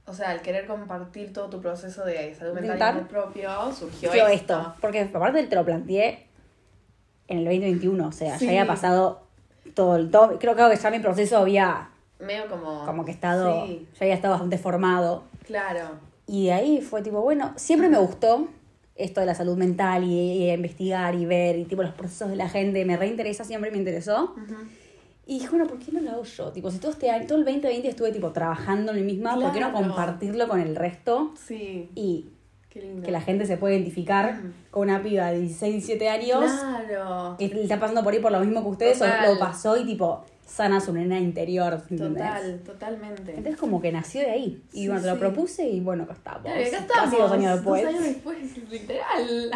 O 0.04 0.12
sea, 0.12 0.30
al 0.30 0.40
querer 0.42 0.66
compartir 0.66 1.32
todo 1.32 1.48
tu 1.48 1.60
proceso 1.60 2.04
de 2.04 2.34
salud 2.34 2.58
mental 2.58 3.06
propio, 3.06 3.48
surgió, 3.72 4.10
esto. 4.12 4.28
esto, 4.32 4.74
porque 4.80 5.02
aparte 5.02 5.46
te 5.46 5.54
lo 5.54 5.64
planteé 5.64 6.26
en 7.28 7.38
el 7.38 7.44
2021, 7.44 8.08
o 8.08 8.10
sea, 8.10 8.36
Sí. 8.38 8.46
ya 8.46 8.50
había 8.52 8.66
pasado 8.66 9.20
todo 9.74 9.94
el 9.96 10.10
todo, 10.10 10.38
creo, 10.40 10.54
creo 10.56 10.70
que 10.70 10.76
ya 10.76 10.90
mi 10.90 10.98
proceso 10.98 11.36
había 11.38 11.90
Medio 12.18 12.48
como. 12.48 12.84
como 12.86 13.04
que 13.04 13.12
estado, 13.12 13.64
Sí, 13.66 13.86
ya 13.92 13.98
había 14.06 14.14
estado 14.14 14.32
bastante 14.32 14.58
formado. 14.58 15.22
claro. 15.46 15.90
Y 16.26 16.46
de 16.46 16.52
ahí 16.54 16.80
fue 16.80 17.02
tipo, 17.02 17.20
bueno, 17.20 17.52
siempre 17.56 17.88
me 17.88 17.98
gustó 17.98 18.48
esto 18.98 19.20
de 19.20 19.26
la 19.26 19.34
salud 19.34 19.56
mental 19.56 20.04
y, 20.04 20.08
y 20.44 20.50
investigar 20.50 21.14
y 21.14 21.24
ver 21.24 21.56
y 21.56 21.64
tipo 21.64 21.82
los 21.82 21.92
procesos 21.94 22.28
de 22.28 22.36
la 22.36 22.48
gente, 22.48 22.84
me 22.84 22.96
reinteresa, 22.96 23.44
siempre 23.44 23.70
me 23.70 23.78
interesó. 23.78 24.34
Y 25.26 25.34
dije, 25.40 25.48
bueno, 25.50 25.66
¿por 25.66 25.78
qué 25.78 25.92
no 25.92 26.00
lo 26.00 26.10
hago 26.10 26.24
yo? 26.24 26.52
Tipo, 26.52 26.70
si 26.70 26.78
todo 26.78 26.90
este 26.90 27.10
año, 27.10 27.26
todo 27.26 27.38
el 27.38 27.44
2020 27.44 27.86
estuve 27.88 28.12
tipo 28.12 28.30
trabajando 28.32 28.92
en 28.92 28.98
mí 29.06 29.12
misma, 29.12 29.34
¿por 29.38 29.52
qué 29.52 29.60
no 29.60 29.72
compartirlo 29.72 30.48
con 30.48 30.60
el 30.60 30.74
resto? 30.74 31.32
Sí, 31.46 31.90
Y 31.94 32.26
qué 32.70 32.80
lindo. 32.80 33.02
que 33.04 33.10
la 33.12 33.20
gente 33.20 33.44
se 33.46 33.56
puede 33.58 33.74
identificar 33.76 34.40
con 34.70 34.88
una 34.88 35.02
piba 35.02 35.30
de 35.30 35.40
16, 35.40 35.72
17 35.86 36.08
años 36.08 36.44
Claro. 36.50 37.36
que 37.38 37.44
está 37.44 37.78
pasando 37.78 38.02
por 38.02 38.12
ahí 38.14 38.20
por 38.20 38.32
lo 38.32 38.40
mismo 38.40 38.62
que 38.62 38.68
ustedes, 38.68 39.02
o 39.02 39.06
lo 39.06 39.38
pasó 39.38 39.76
y 39.76 39.84
tipo 39.84 40.24
sana 40.48 40.80
su 40.80 40.92
nena 40.92 41.20
interior. 41.20 41.74
¿entendés? 41.90 42.24
Total, 42.24 42.60
totalmente. 42.64 43.30
Entonces 43.34 43.56
como 43.56 43.80
que 43.80 43.92
nació 43.92 44.22
de 44.22 44.30
ahí. 44.30 44.62
Y 44.72 44.80
Sí, 44.82 44.88
bueno, 44.88 45.02
te 45.02 45.08
lo 45.08 45.18
propuse 45.18 45.68
y 45.68 45.80
bueno, 45.80 46.04
acá 46.04 46.14
estamos. 46.14 46.42
Claro, 46.42 46.60
y 46.60 46.64
acá 46.64 46.78
estamos. 46.78 47.04
Casi 47.04 47.16
dos 47.16 47.32
años 47.32 47.54
después. 47.54 47.82
Dos 47.82 47.90
años 47.92 48.04
después, 48.04 48.70
literal. 48.70 49.50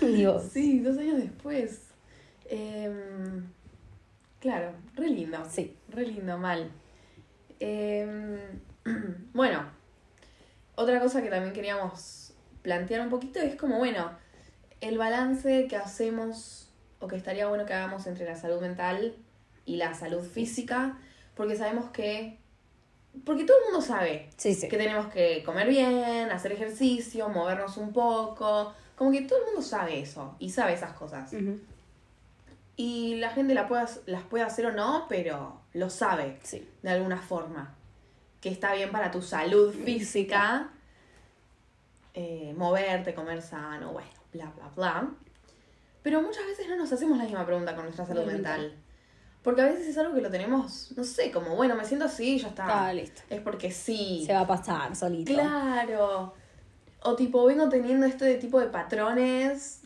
Sí, 0.52 0.80
dos 0.80 0.98
años 0.98 1.16
después. 1.18 1.80
Em, 2.50 3.46
claro, 4.40 4.72
re 4.94 5.08
lindo. 5.08 5.38
sí. 5.48 5.76
Re 5.88 6.06
lindo, 6.06 6.36
mal. 6.36 6.70
Em, 7.60 8.36
bueno, 9.32 9.64
otra 10.74 11.00
cosa 11.00 11.22
que 11.22 11.30
también 11.30 11.54
queríamos 11.54 12.34
plantear 12.62 13.00
un 13.00 13.10
poquito 13.10 13.38
es 13.38 13.56
como, 13.56 13.78
bueno, 13.78 14.10
el 14.80 14.98
balance 14.98 15.68
que 15.68 15.76
hacemos 15.76 16.70
o 16.98 17.06
que 17.08 17.16
estaría 17.16 17.48
bueno 17.48 17.64
que 17.66 17.72
hagamos 17.72 18.06
entre 18.06 18.24
la 18.26 18.36
salud 18.36 18.60
mental 18.60 19.14
y 19.64 19.76
la 19.76 19.94
salud 19.94 20.22
física, 20.22 20.98
porque 21.34 21.56
sabemos 21.56 21.90
que... 21.90 22.38
Porque 23.24 23.44
todo 23.44 23.58
el 23.58 23.64
mundo 23.64 23.80
sabe 23.86 24.30
Sí, 24.38 24.54
sí. 24.54 24.68
que 24.68 24.78
tenemos 24.78 25.06
que 25.12 25.42
comer 25.44 25.68
bien, 25.68 26.30
hacer 26.30 26.52
ejercicio, 26.52 27.28
movernos 27.28 27.76
un 27.76 27.92
poco. 27.92 28.72
Como 28.96 29.12
que 29.12 29.20
todo 29.22 29.38
el 29.40 29.44
mundo 29.46 29.60
sabe 29.62 30.00
eso 30.00 30.34
y 30.38 30.48
sabe 30.50 30.72
esas 30.72 30.92
cosas. 30.94 31.30
Y 32.76 33.16
la 33.16 33.30
gente 33.30 33.52
la 33.54 33.68
puede, 33.68 33.84
las 34.06 34.22
puede 34.22 34.44
hacer 34.44 34.64
o 34.66 34.72
no, 34.72 35.06
pero 35.08 35.60
lo 35.74 35.90
sabe 35.90 36.38
Sí. 36.42 36.66
de 36.82 36.90
alguna 36.90 37.18
forma. 37.18 37.74
Que 38.40 38.48
está 38.48 38.72
bien 38.74 38.90
para 38.90 39.10
tu 39.10 39.20
salud 39.20 39.74
física, 39.74 40.70
eh, 42.14 42.54
moverte, 42.56 43.14
comer 43.14 43.42
sano, 43.42 43.92
bueno, 43.92 44.10
bla, 44.32 44.50
bla, 44.56 44.68
bla. 44.74 45.10
Pero 46.02 46.22
muchas 46.22 46.46
veces 46.46 46.66
no 46.68 46.76
nos 46.76 46.90
hacemos 46.92 47.18
la 47.18 47.24
misma 47.24 47.44
pregunta 47.46 47.74
con 47.74 47.84
nuestra 47.84 48.06
salud 48.06 48.24
mental. 48.24 48.74
Porque 49.42 49.62
a 49.62 49.64
veces 49.66 49.88
es 49.88 49.98
algo 49.98 50.14
que 50.14 50.20
lo 50.20 50.30
tenemos, 50.30 50.92
no 50.96 51.02
sé, 51.02 51.32
como, 51.32 51.56
bueno, 51.56 51.74
me 51.74 51.84
siento 51.84 52.06
así 52.06 52.36
y 52.36 52.38
ya 52.38 52.48
está. 52.48 52.86
Ah, 52.86 52.92
listo. 52.92 53.22
Es 53.28 53.40
porque 53.40 53.72
sí. 53.72 54.22
Se 54.24 54.32
va 54.32 54.40
a 54.40 54.46
pasar 54.46 54.94
solito. 54.94 55.32
Claro. 55.32 56.32
O 57.02 57.16
tipo, 57.16 57.44
vengo 57.44 57.68
teniendo 57.68 58.06
este 58.06 58.36
tipo 58.36 58.60
de 58.60 58.66
patrones 58.66 59.80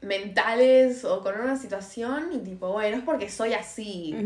mentales 0.00 1.04
o 1.04 1.22
con 1.22 1.38
una 1.38 1.56
situación 1.56 2.32
y 2.32 2.38
tipo, 2.38 2.72
bueno, 2.72 2.96
es 2.96 3.02
porque 3.02 3.28
soy 3.28 3.52
así. 3.52 4.16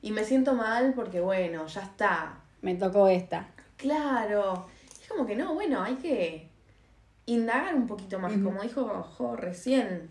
Y 0.00 0.12
me 0.12 0.22
siento 0.24 0.54
mal 0.54 0.92
porque, 0.94 1.20
bueno, 1.20 1.66
ya 1.66 1.82
está. 1.82 2.38
Me 2.62 2.76
tocó 2.76 3.08
esta. 3.08 3.48
Claro. 3.76 4.68
Es 5.00 5.08
como 5.08 5.26
que 5.26 5.34
no, 5.34 5.54
bueno, 5.54 5.82
hay 5.82 5.96
que 5.96 6.48
indagar 7.26 7.74
un 7.74 7.88
poquito 7.88 8.20
más, 8.20 8.32
como 8.32 8.62
dijo 8.62 8.84
Jo 9.18 9.34
recién. 9.34 10.08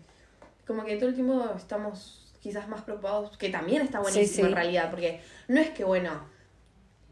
Como 0.66 0.84
que 0.84 0.96
todo 0.96 1.08
el 1.08 1.14
tiempo 1.14 1.42
estamos 1.56 2.25
quizás 2.40 2.68
más 2.68 2.82
preocupados, 2.82 3.36
que 3.36 3.48
también 3.50 3.82
está 3.82 4.00
buenísimo 4.00 4.26
Sí, 4.26 4.34
sí. 4.34 4.40
en 4.42 4.52
realidad, 4.52 4.90
porque 4.90 5.20
no 5.48 5.60
es 5.60 5.70
que, 5.70 5.84
bueno, 5.84 6.20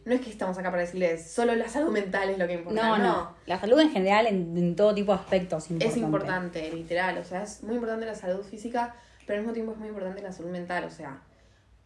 no 0.05 0.15
es 0.15 0.21
que 0.21 0.31
estamos 0.31 0.59
acá 0.59 0.71
para 0.71 0.83
decirles 0.83 1.31
solo 1.31 1.55
la 1.55 1.69
salud 1.69 1.91
mental 1.91 2.29
es 2.31 2.39
lo 2.39 2.47
que 2.47 2.55
importa. 2.55 2.83
No, 2.83 2.99
no, 2.99 3.35
La 3.47 3.59
salud 3.59 3.79
en 3.81 3.91
general, 3.91 4.27
en, 4.27 4.57
en 4.57 4.77
todo 4.77 4.95
tipo 4.95 5.13
de 5.13 5.19
aspectos, 5.19 5.65
es 5.65 5.71
importante. 5.71 5.89
Es 5.89 6.05
importante, 6.05 6.73
literal. 6.73 7.19
O 7.19 7.25
sea, 7.25 7.43
es 7.43 7.63
muy 7.63 7.75
importante 7.77 8.05
la 8.07 8.15
salud 8.15 8.43
física, 8.43 8.95
pero 9.27 9.39
al 9.39 9.41
mismo 9.41 9.55
tiempo 9.55 9.73
es 9.73 9.79
muy 9.79 9.89
importante 9.89 10.21
la 10.23 10.33
salud 10.33 10.51
mental. 10.51 10.85
O 10.85 10.91
sea, 10.91 11.23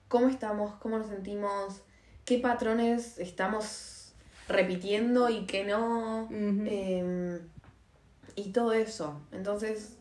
cómo 0.08 0.28
estamos, 0.28 0.74
cómo 0.80 0.98
nos 0.98 1.08
sentimos, 1.08 1.82
qué 2.24 2.38
patrones 2.38 3.18
estamos 3.18 4.12
repitiendo 4.48 5.28
y 5.28 5.46
qué 5.46 5.64
no. 5.64 6.28
Eh, 6.30 7.40
y 8.34 8.50
todo 8.50 8.72
eso. 8.72 9.20
Entonces, 9.32 9.97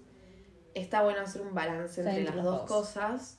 está 0.81 1.03
bueno 1.03 1.22
hacer 1.22 1.41
un 1.41 1.53
balance 1.53 2.01
entre 2.01 2.19
entre 2.19 2.36
las 2.36 2.43
dos 2.46 2.62
cosas. 2.67 3.38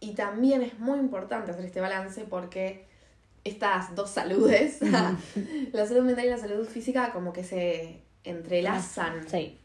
Y 0.00 0.12
también 0.14 0.62
es 0.62 0.78
muy 0.78 0.98
importante 0.98 1.50
hacer 1.50 1.64
este 1.64 1.80
balance 1.80 2.24
porque 2.24 2.86
estas 3.44 3.94
dos 3.94 4.10
saludes, 4.10 4.78
la 5.72 5.86
salud 5.86 6.02
mental 6.02 6.26
y 6.26 6.30
la 6.30 6.38
salud 6.38 6.66
física, 6.68 7.12
como 7.12 7.32
que 7.32 7.42
se 7.44 8.02
entrelazan 8.24 9.28
Sí. 9.28 9.58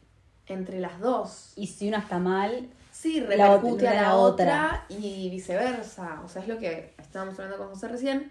entre 0.46 0.80
las 0.80 0.98
dos. 1.00 1.52
Y 1.56 1.66
si 1.68 1.88
una 1.88 1.98
está 1.98 2.18
mal, 2.18 2.68
Sí, 2.92 3.20
La 3.20 3.56
repercute 3.56 3.86
otra- 3.86 3.90
a 3.90 3.94
la, 3.94 4.02
la 4.02 4.16
otra. 4.16 4.86
y 4.88 5.28
viceversa. 5.28 6.20
O 6.24 6.28
sea, 6.28 6.40
es 6.42 6.48
lo 6.48 6.58
que 6.58 6.94
estábamos 6.98 7.34
hablando 7.38 7.58
con 7.58 7.68
José 7.74 7.88
recién. 7.88 8.30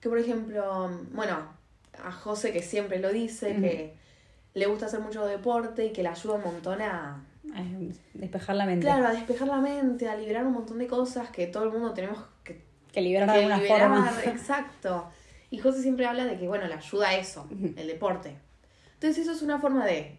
Que, 0.00 0.08
por 0.08 0.18
ejemplo, 0.18 0.88
bueno, 1.12 1.36
a 2.02 2.12
José 2.12 2.52
que 2.52 2.62
siempre 2.62 3.00
lo 3.00 3.10
dice, 3.12 3.56
que 3.56 3.96
le 4.54 4.66
gusta 4.66 4.86
hacer 4.86 5.00
mucho 5.00 5.26
deporte 5.26 5.84
y 5.86 5.92
que 5.92 6.04
le 6.04 6.08
ayuda 6.10 6.34
un 6.34 6.44
montón 6.44 6.80
a, 6.80 7.22
eh, 7.58 7.92
despejar 8.14 8.56
la 8.56 8.66
mente. 8.66 8.86
claro, 8.86 9.06
a 9.06 9.12
despejar 9.12 9.48
la 9.48 9.58
mente, 9.58 10.08
a 10.08 10.16
liberar 10.16 10.46
un 10.46 10.52
montón 10.54 10.78
de 10.78 10.86
cosas 10.86 11.30
que 11.30 11.46
todo 11.46 11.64
el 11.64 11.70
mundo 11.70 11.92
tenemos 11.92 12.18
que, 12.44 12.62
Que 12.92 13.00
liberar 13.00 13.28
de 13.30 13.36
alguna 13.38 13.58
liberar. 13.58 13.80
forma. 13.88 14.12
Exacto. 14.24 15.08
Y 15.50 15.58
José 15.58 15.82
siempre 15.82 16.06
habla 16.06 16.24
de 16.26 16.38
que, 16.38 16.46
bueno, 16.48 16.66
le 16.66 16.74
ayuda 16.74 17.08
a 17.08 17.16
eso, 17.16 17.46
el 17.50 17.86
deporte. 17.86 18.36
Entonces 18.94 19.18
eso 19.22 19.32
es 19.32 19.42
una 19.42 19.58
forma 19.60 19.86
de... 19.86 20.18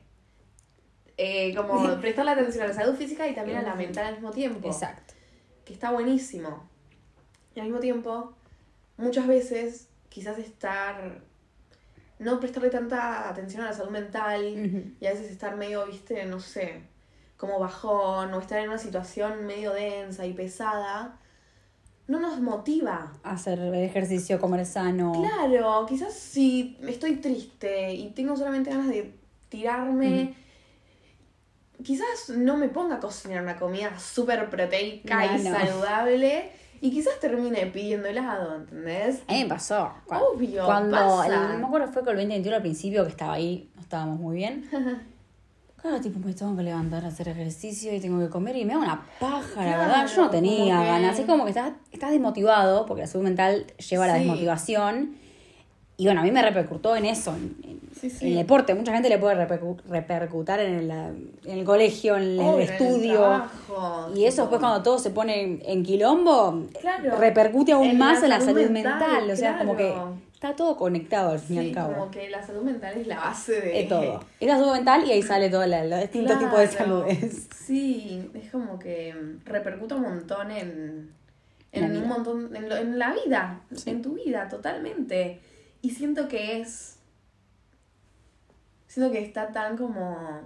eh, 1.18 1.54
como 1.56 2.00
prestarle 2.00 2.32
atención 2.32 2.64
a 2.64 2.68
la 2.68 2.74
salud 2.74 2.96
física 2.96 3.28
y 3.28 3.36
también 3.36 3.58
a 3.58 3.62
la 3.62 3.76
mental 3.76 4.06
al 4.06 4.14
mismo 4.16 4.32
tiempo 4.32 4.68
Exacto. 4.70 5.14
que 5.66 5.74
está 5.74 5.92
buenísimo. 5.92 6.68
Y 7.56 7.60
al 7.60 7.66
mismo 7.68 7.80
tiempo, 7.80 8.34
muchas 8.98 9.28
veces, 9.28 9.90
quizás 10.08 10.38
estar. 10.40 11.22
no 12.20 12.40
prestarle 12.40 12.70
tanta 12.70 13.28
atención 13.30 13.62
a 13.64 13.66
la 13.66 13.74
salud 13.74 13.92
mental 13.92 14.94
y 15.00 15.06
a 15.06 15.12
veces 15.12 15.30
estar 15.32 15.56
medio, 15.58 15.86
viste, 15.88 16.26
no 16.26 16.40
sé, 16.40 16.82
como 17.40 17.58
bajón 17.58 18.34
o 18.34 18.40
estar 18.40 18.60
en 18.60 18.68
una 18.68 18.78
situación 18.78 19.46
medio 19.48 19.72
densa 19.72 20.26
y 20.26 20.34
pesada, 20.34 21.18
no 22.08 22.20
nos 22.20 22.42
motiva. 22.42 23.14
Hacer 23.24 23.60
ejercicio, 23.76 24.42
comer 24.42 24.66
sano. 24.66 25.14
Claro, 25.14 25.86
quizás 25.88 26.14
si 26.14 26.78
estoy 26.86 27.16
triste 27.16 27.94
y 27.94 28.10
tengo 28.10 28.36
solamente 28.36 28.72
ganas 28.72 28.90
de 28.90 29.14
tirarme, 29.48 30.34
quizás 31.82 32.30
no 32.30 32.58
me 32.58 32.68
ponga 32.68 32.96
a 32.96 33.00
cocinar 33.00 33.42
una 33.42 33.56
comida 33.58 33.98
súper 34.00 34.50
proteica 34.50 35.26
y 35.38 35.42
No, 35.44 35.52
saludable 35.52 36.52
y 36.82 36.92
quizás 36.92 37.20
termine 37.22 37.66
pidiendo 37.68 38.10
helado, 38.10 38.56
¿entendés? 38.56 39.22
A 39.28 39.34
mí 39.34 39.44
me 39.44 39.50
pasó. 39.50 39.94
Cu- 40.06 40.16
Obvio, 40.16 40.66
Cuando, 40.66 40.98
pasa. 40.98 41.26
el- 41.28 41.54
no 41.54 41.60
me 41.60 41.66
acuerdo, 41.68 41.88
fue 41.92 42.02
con 42.04 42.12
el 42.12 42.18
2021 42.18 42.56
al 42.58 42.62
principio 42.62 43.04
que 43.06 43.12
estaba 43.12 43.34
ahí, 43.34 43.72
no 43.76 43.82
estábamos 43.82 44.20
muy 44.20 44.36
bien. 44.36 44.70
Claro, 45.82 46.02
tipo, 46.02 46.20
me 46.20 46.34
tengo 46.34 46.56
que 46.58 46.64
levantar 46.64 47.06
a 47.06 47.08
hacer 47.08 47.30
ejercicio 47.30 47.94
y 47.96 48.00
tengo 48.00 48.20
que 48.20 48.30
comer 48.30 48.56
y 48.58 48.66
me 48.66 48.74
da 48.74 48.80
una 48.80 49.02
paja, 49.20 49.64
la 49.66 49.78
verdad. 49.78 50.08
Yo 50.14 50.24
no 50.24 50.30
tenía 50.30 50.80
que- 50.82 50.86
ganas. 50.88 51.20
Es 51.20 51.26
como 51.26 51.44
que 51.46 51.52
estás, 51.52 51.72
estás 51.92 52.12
desmotivado, 52.12 52.86
porque 52.86 53.02
la 53.04 53.08
salud 53.08 53.24
mental 53.24 53.66
lleva 53.90 54.04
a 54.04 54.08
la 54.08 54.14
desmotivación. 54.16 55.16
Y 55.96 56.06
bueno, 56.06 56.22
a 56.22 56.24
mí 56.24 56.32
me 56.32 56.42
repercutó 56.42 56.96
en 56.96 57.06
eso, 57.06 57.32
en, 57.36 57.56
en- 57.64 57.80
Sí, 58.00 58.10
sí. 58.10 58.26
en 58.26 58.32
el 58.32 58.38
deporte. 58.40 58.74
Mucha 58.74 58.94
gente 58.94 59.10
le 59.10 59.18
puede 59.18 59.36
repercu- 59.36 59.82
repercutar 59.90 60.60
en 60.62 60.74
el, 60.76 60.92
en 60.92 61.60
el 61.60 61.66
colegio, 61.66 62.16
en 62.16 62.40
el 62.40 62.60
estudio. 62.62 63.44
y 64.16 64.24
eso 64.26 64.44
después 64.44 64.60
cuando 64.62 64.82
todo 64.82 64.98
se 65.00 65.10
pone 65.10 65.60
en 65.66 65.84
quilombo, 65.84 66.64
Claro. 66.80 67.18
repercute 67.18 67.74
aún 67.74 67.98
más 67.98 68.20
la 68.20 68.26
en 68.26 68.30
la 68.30 68.40
salud 68.40 68.60
salud 68.60 68.72
mental, 68.72 69.00
mental. 69.00 69.32
O 69.32 69.36
sea, 69.36 69.58
como 69.58 69.76
que. 69.76 69.94
Está 70.40 70.56
todo 70.56 70.78
conectado 70.78 71.32
al 71.32 71.40
fin 71.40 71.58
y 71.58 71.68
al 71.68 71.74
cabo. 71.74 71.94
como 71.96 72.12
que 72.12 72.30
la 72.30 72.42
salud 72.42 72.62
mental 72.62 72.98
es 72.98 73.08
la 73.08 73.18
base 73.18 73.60
de... 73.60 73.72
De 73.74 73.84
todo. 73.84 74.24
Es 74.40 74.48
la 74.48 74.56
salud 74.58 74.72
mental 74.72 75.04
y 75.06 75.12
ahí 75.12 75.22
sale 75.22 75.50
todo 75.50 75.66
la- 75.68 75.84
los 75.84 76.00
distintos 76.00 76.40
tipos 76.40 76.58
de 76.60 76.68
Claro. 76.70 77.02
saludes. 77.02 77.48
Sí, 77.70 78.32
es 78.34 78.50
como 78.50 78.80
que 78.80 79.14
mm, 79.14 79.46
repercute 79.46 79.96
un 79.96 80.02
montón 80.04 80.50
en, 80.52 81.12
En 81.74 81.98
un 81.98 82.08
montón, 82.08 82.56
en, 82.56 82.70
lo- 82.70 82.78
en 82.78 82.98
la 82.98 83.14
vida, 83.14 83.60
Sí. 83.76 83.90
en 83.90 84.02
tu 84.02 84.14
vida, 84.16 84.48
totalmente. 84.48 85.42
Y 85.82 85.90
siento 85.90 86.30
que 86.30 86.62
es, 86.62 86.96
siento 88.88 89.12
que 89.12 89.20
está 89.22 89.52
tan 89.52 89.76
como, 89.78 90.40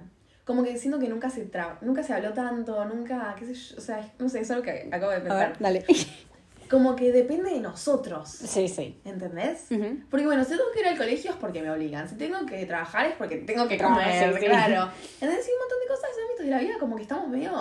como 0.44 0.64
que 0.64 0.76
siento 0.78 1.00
que 1.00 1.08
nunca 1.08 1.30
se 1.30 1.46
tra 1.46 1.78
nunca 1.82 2.02
se 2.04 2.14
habló 2.14 2.34
tanto, 2.34 2.84
nunca, 2.86 3.36
qué 3.38 3.46
sé 3.46 3.54
yo, 3.54 3.78
o 3.78 3.82
sea, 3.82 4.12
no 4.20 4.28
sé, 4.28 4.40
es 4.42 4.50
algo 4.52 4.64
que 4.64 4.90
acabo 4.92 5.12
de 5.12 5.18
A 5.18 5.22
pensar. 5.24 5.50
ver, 5.50 5.58
dale. 5.60 5.86
Como 6.70 6.96
que 6.96 7.12
depende 7.12 7.52
de 7.52 7.60
nosotros, 7.60 8.30
Sí, 8.30 8.68
sí. 8.68 9.00
¿entendés? 9.06 9.68
Porque 10.10 10.26
bueno, 10.26 10.44
si 10.44 10.52
tengo 10.52 10.64
que 10.74 10.80
ir 10.82 10.88
al 10.88 10.98
colegio 10.98 11.32
es 11.32 11.38
porque 11.38 11.62
me 11.62 11.70
obligan. 11.70 12.08
Si 12.10 12.16
tengo 12.16 12.46
que 12.46 12.66
trabajar 12.66 13.06
es 13.08 13.16
porque 13.16 13.38
tengo 13.38 13.68
que 13.68 13.78
Trabajar, 13.78 14.28
comer, 14.32 14.40
sí, 14.42 14.46
claro. 14.48 14.90
Entonces, 15.22 15.46
sí, 15.46 15.52
un 15.52 15.60
montón 15.60 15.80
de 15.82 15.88
cosas, 15.88 16.10
ámbitos 16.26 16.46
de 16.46 16.52
la 16.52 16.60
vida, 16.60 16.74
como 16.80 16.96
que 16.96 17.04
estamos 17.04 17.28
medio 17.28 17.52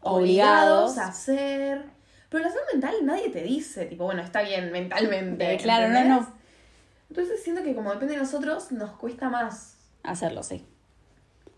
Obligados. 0.00 0.92
obligados 0.94 0.98
a 0.98 1.06
hacer. 1.08 1.84
Pero 2.28 2.44
la 2.44 2.50
salud 2.50 2.64
mental 2.72 2.94
nadie 3.02 3.28
te 3.28 3.42
dice, 3.42 3.84
tipo, 3.86 4.04
bueno, 4.04 4.22
está 4.22 4.42
bien 4.42 4.72
mentalmente. 4.72 5.54
Eh, 5.54 5.58
claro, 5.58 5.88
no, 5.88 5.96
¿entendés? 5.98 6.22
no. 6.28 6.34
Entonces 7.10 7.42
siento 7.42 7.62
que 7.62 7.74
como 7.74 7.92
depende 7.92 8.14
de 8.14 8.20
nosotros, 8.20 8.72
nos 8.72 8.92
cuesta 8.92 9.28
más. 9.28 9.76
Hacerlo, 10.02 10.42
sí. 10.42 10.64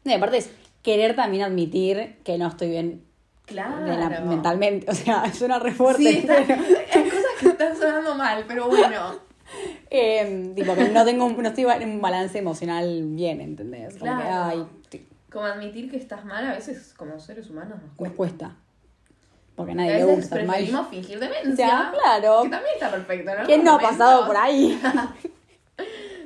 Y 0.04 0.12
aparte 0.12 0.38
es 0.38 0.50
querer 0.83 1.14
también 1.16 1.45
admitir 1.45 2.19
que 2.25 2.37
no 2.37 2.49
estoy 2.49 2.69
bien 2.71 3.04
Claro. 3.46 3.84
de 3.84 3.96
la- 3.96 4.20
mentalmente. 4.20 4.90
O 4.90 4.94
sea, 4.94 5.24
suena 5.34 5.58
re 5.58 5.72
fuerte. 5.72 6.02
Sí, 6.02 6.18
está- 6.18 6.36
pero, 6.46 6.62
hay 6.94 7.04
cosas 7.10 7.24
que 7.40 7.48
están 7.48 7.76
sonando 7.76 8.14
mal, 8.14 8.44
pero 8.48 8.68
bueno. 8.68 9.16
eh, 9.90 10.52
tipo, 10.56 10.74
que 10.74 10.88
no 10.88 11.04
tengo, 11.04 11.28
no 11.30 11.48
estoy 11.48 11.64
en 11.64 11.90
un 11.90 12.00
balance 12.00 12.38
emocional 12.38 13.02
bien, 13.08 13.40
¿entendés? 13.40 13.96
Como 13.98 14.16
que, 14.16 14.22
Claro. 14.22 14.44
ay, 14.90 15.00
Como 15.30 15.44
admitir 15.46 15.90
que 15.90 15.96
estás 15.96 16.24
mal 16.24 16.46
a 16.46 16.52
veces 16.54 16.94
como 16.96 17.18
seres 17.20 17.50
humanos 17.50 17.78
nos 17.80 17.82
nos 17.88 17.96
cuesta. 17.96 18.16
cuesta. 18.16 18.56
Porque 19.56 19.70
a 19.72 19.74
A 19.74 19.76
nadie 19.76 19.94
le 19.98 20.04
gusta 20.04 20.20
estar 20.22 20.38
mal. 20.44 20.56
preferimos 20.56 20.88
fingir 20.88 21.20
demencia. 21.20 21.92
Claro. 21.92 22.42
Que 22.44 22.48
también 22.48 22.74
está 22.74 22.90
perfecto, 22.90 23.30
¿no? 23.38 23.44
¿Quién 23.44 23.62
no 23.62 23.74
ha 23.74 23.78
pasado 23.78 24.26
por 24.26 24.36
ahí? 24.36 24.80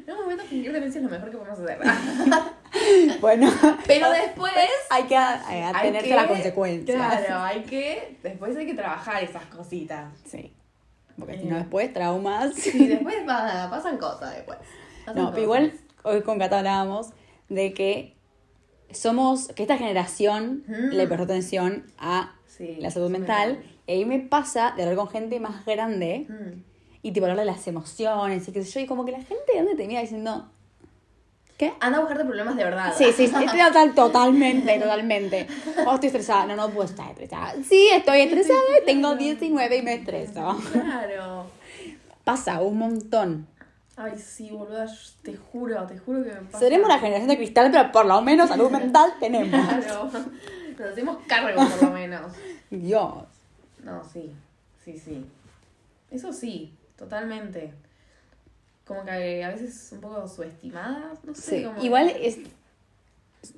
En 0.06 0.14
un 0.14 0.20
momento 0.22 0.42
fingir 0.44 0.72
demencia 0.72 1.00
es 1.00 1.04
lo 1.04 1.10
mejor 1.10 1.30
que 1.30 1.36
podemos 1.36 1.58
hacer. 1.58 1.78
bueno. 3.20 3.50
Pero 3.86 4.10
después 4.10 4.52
Hay 4.90 5.04
que 5.04 5.14
eh, 5.14 5.64
atenerse 5.64 6.12
a 6.12 6.16
las 6.16 6.26
consecuencias. 6.26 6.96
Claro, 6.96 7.42
hay 7.42 7.62
que. 7.62 8.18
Después 8.22 8.56
hay 8.56 8.66
que 8.66 8.74
trabajar 8.74 9.22
esas 9.22 9.44
cositas. 9.46 10.12
Sí. 10.24 10.52
Porque 11.18 11.34
Eh. 11.34 11.40
si 11.40 11.46
no, 11.46 11.56
después 11.56 11.92
traumas. 11.92 12.66
Y 12.74 12.86
después 12.88 13.16
pa- 13.26 13.68
pasan 13.70 13.98
cosas 13.98 14.34
después. 14.36 14.58
Pasan 15.04 15.14
No, 15.16 15.22
cosas. 15.22 15.30
pero 15.34 15.42
igual 15.44 15.72
hoy 16.04 16.22
con 16.22 16.38
Cata 16.38 16.58
hablábamos 16.58 17.10
de 17.48 17.72
que 17.74 18.14
somos, 18.90 19.48
que 19.48 19.62
esta 19.62 19.76
generación 19.76 20.64
Mm. 20.66 20.90
le 20.94 21.06
prestó 21.06 21.24
atención 21.24 21.84
a 21.98 22.34
Sí, 22.46 22.76
la 22.80 22.90
salud 22.90 23.06
sí, 23.08 23.12
mental. 23.12 23.52
mental. 23.54 23.70
Y 23.86 23.92
ahí 23.92 24.04
me 24.04 24.18
pasa 24.20 24.72
de 24.76 24.82
hablar 24.82 24.96
con 24.96 25.08
gente 25.08 25.38
más 25.40 25.64
grande 25.64 26.26
Mm. 26.28 26.62
y 27.02 27.12
tipo 27.12 27.24
hablar 27.26 27.38
de 27.38 27.44
las 27.44 27.66
emociones 27.68 28.46
y 28.48 28.52
qué 28.52 28.62
sé 28.64 28.70
yo. 28.70 28.80
Y 28.80 28.86
como 28.86 29.04
que 29.04 29.12
la 29.12 29.18
gente 29.22 29.52
grande 29.54 29.74
te 29.76 29.86
mira 29.86 30.00
diciendo, 30.00 30.50
¿qué? 31.58 31.74
Anda 31.80 31.98
a 31.98 32.00
buscarte 32.00 32.24
problemas 32.24 32.56
de 32.56 32.64
verdad. 32.64 32.94
Sí, 32.96 33.12
sí, 33.12 33.24
estoy 33.24 33.46
total, 33.66 33.94
totalmente, 33.94 34.78
totalmente. 34.78 35.46
Oh, 35.86 35.94
estoy 35.94 36.06
estresada. 36.06 36.46
No, 36.46 36.56
no 36.56 36.70
puedo 36.70 36.88
estar 36.88 37.10
estresada. 37.10 37.54
Sí, 37.68 37.88
estoy 37.92 38.20
estresada 38.20 38.60
y 38.80 38.86
tengo 38.86 39.14
19 39.16 39.76
y 39.76 39.82
me 39.82 39.94
estreso. 39.94 40.56
Claro. 40.72 41.46
Pasa 42.24 42.60
un 42.62 42.78
montón. 42.78 43.46
Ay, 43.96 44.16
sí, 44.16 44.50
boluda, 44.50 44.86
te 45.22 45.36
juro, 45.36 45.84
te 45.86 45.98
juro 45.98 46.22
que 46.22 46.30
me 46.30 46.40
pasa. 46.42 46.60
Seremos 46.60 46.88
la 46.88 47.00
generación 47.00 47.28
de 47.28 47.36
cristal, 47.36 47.70
pero 47.72 47.90
por 47.90 48.06
lo 48.06 48.22
menos 48.22 48.48
salud 48.48 48.70
mental 48.70 49.12
tenemos. 49.18 49.60
Claro. 49.60 50.10
Nos 50.78 50.88
hacemos 50.92 51.18
cargo, 51.26 51.60
por 51.68 51.82
lo 51.82 51.90
menos. 51.90 52.32
Dios. 52.70 53.24
No, 53.82 54.04
sí, 54.04 54.32
sí, 54.84 54.96
sí. 54.96 55.26
Eso 56.12 56.32
sí, 56.32 56.72
totalmente. 56.96 57.74
Como 58.88 59.04
que 59.04 59.44
a 59.44 59.50
veces 59.50 59.90
un 59.92 60.00
poco 60.00 60.26
subestimadas, 60.26 61.22
no 61.24 61.34
sé. 61.34 61.58
Sí, 61.60 61.64
como 61.64 61.82
igual 61.84 62.10
que- 62.12 62.26
es. 62.26 62.38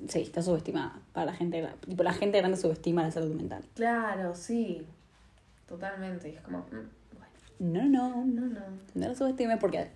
Sí, 0.09 0.21
está 0.21 0.41
subestimada 0.43 0.99
para 1.13 1.27
la 1.27 1.33
gente. 1.33 1.63
gra- 1.63 1.75
Tipo, 1.79 2.03
la 2.03 2.13
gente 2.13 2.37
grande 2.37 2.57
subestima 2.57 3.01
la 3.03 3.11
salud 3.11 3.33
mental. 3.33 3.63
Claro, 3.75 4.35
sí. 4.35 4.85
Totalmente. 5.67 6.29
Y 6.29 6.35
es 6.35 6.41
como, 6.41 6.59
mm, 6.59 6.69
bueno, 6.69 6.89
No, 7.59 7.83
no, 7.85 8.25
no, 8.25 8.41
no. 8.47 8.59
no 8.93 9.07
lo 9.07 9.15
subestimes 9.15 9.57
porque 9.57 9.89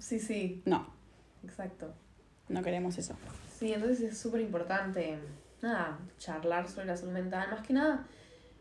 Sí, 0.00 0.18
sí, 0.18 0.62
no, 0.66 0.86
exacto. 1.44 1.94
no 2.48 2.62
queremos 2.62 2.98
eso. 2.98 3.14
Sí, 3.58 3.72
entonces 3.72 4.00
es 4.00 4.18
súper 4.18 4.40
importante, 4.40 5.18
nada, 5.62 5.98
charlar 6.18 6.68
sobre 6.68 6.86
la 6.86 6.96
salud 6.96 7.12
mental. 7.12 7.48
Más 7.50 7.64
que 7.66 7.72
nada, 7.72 8.04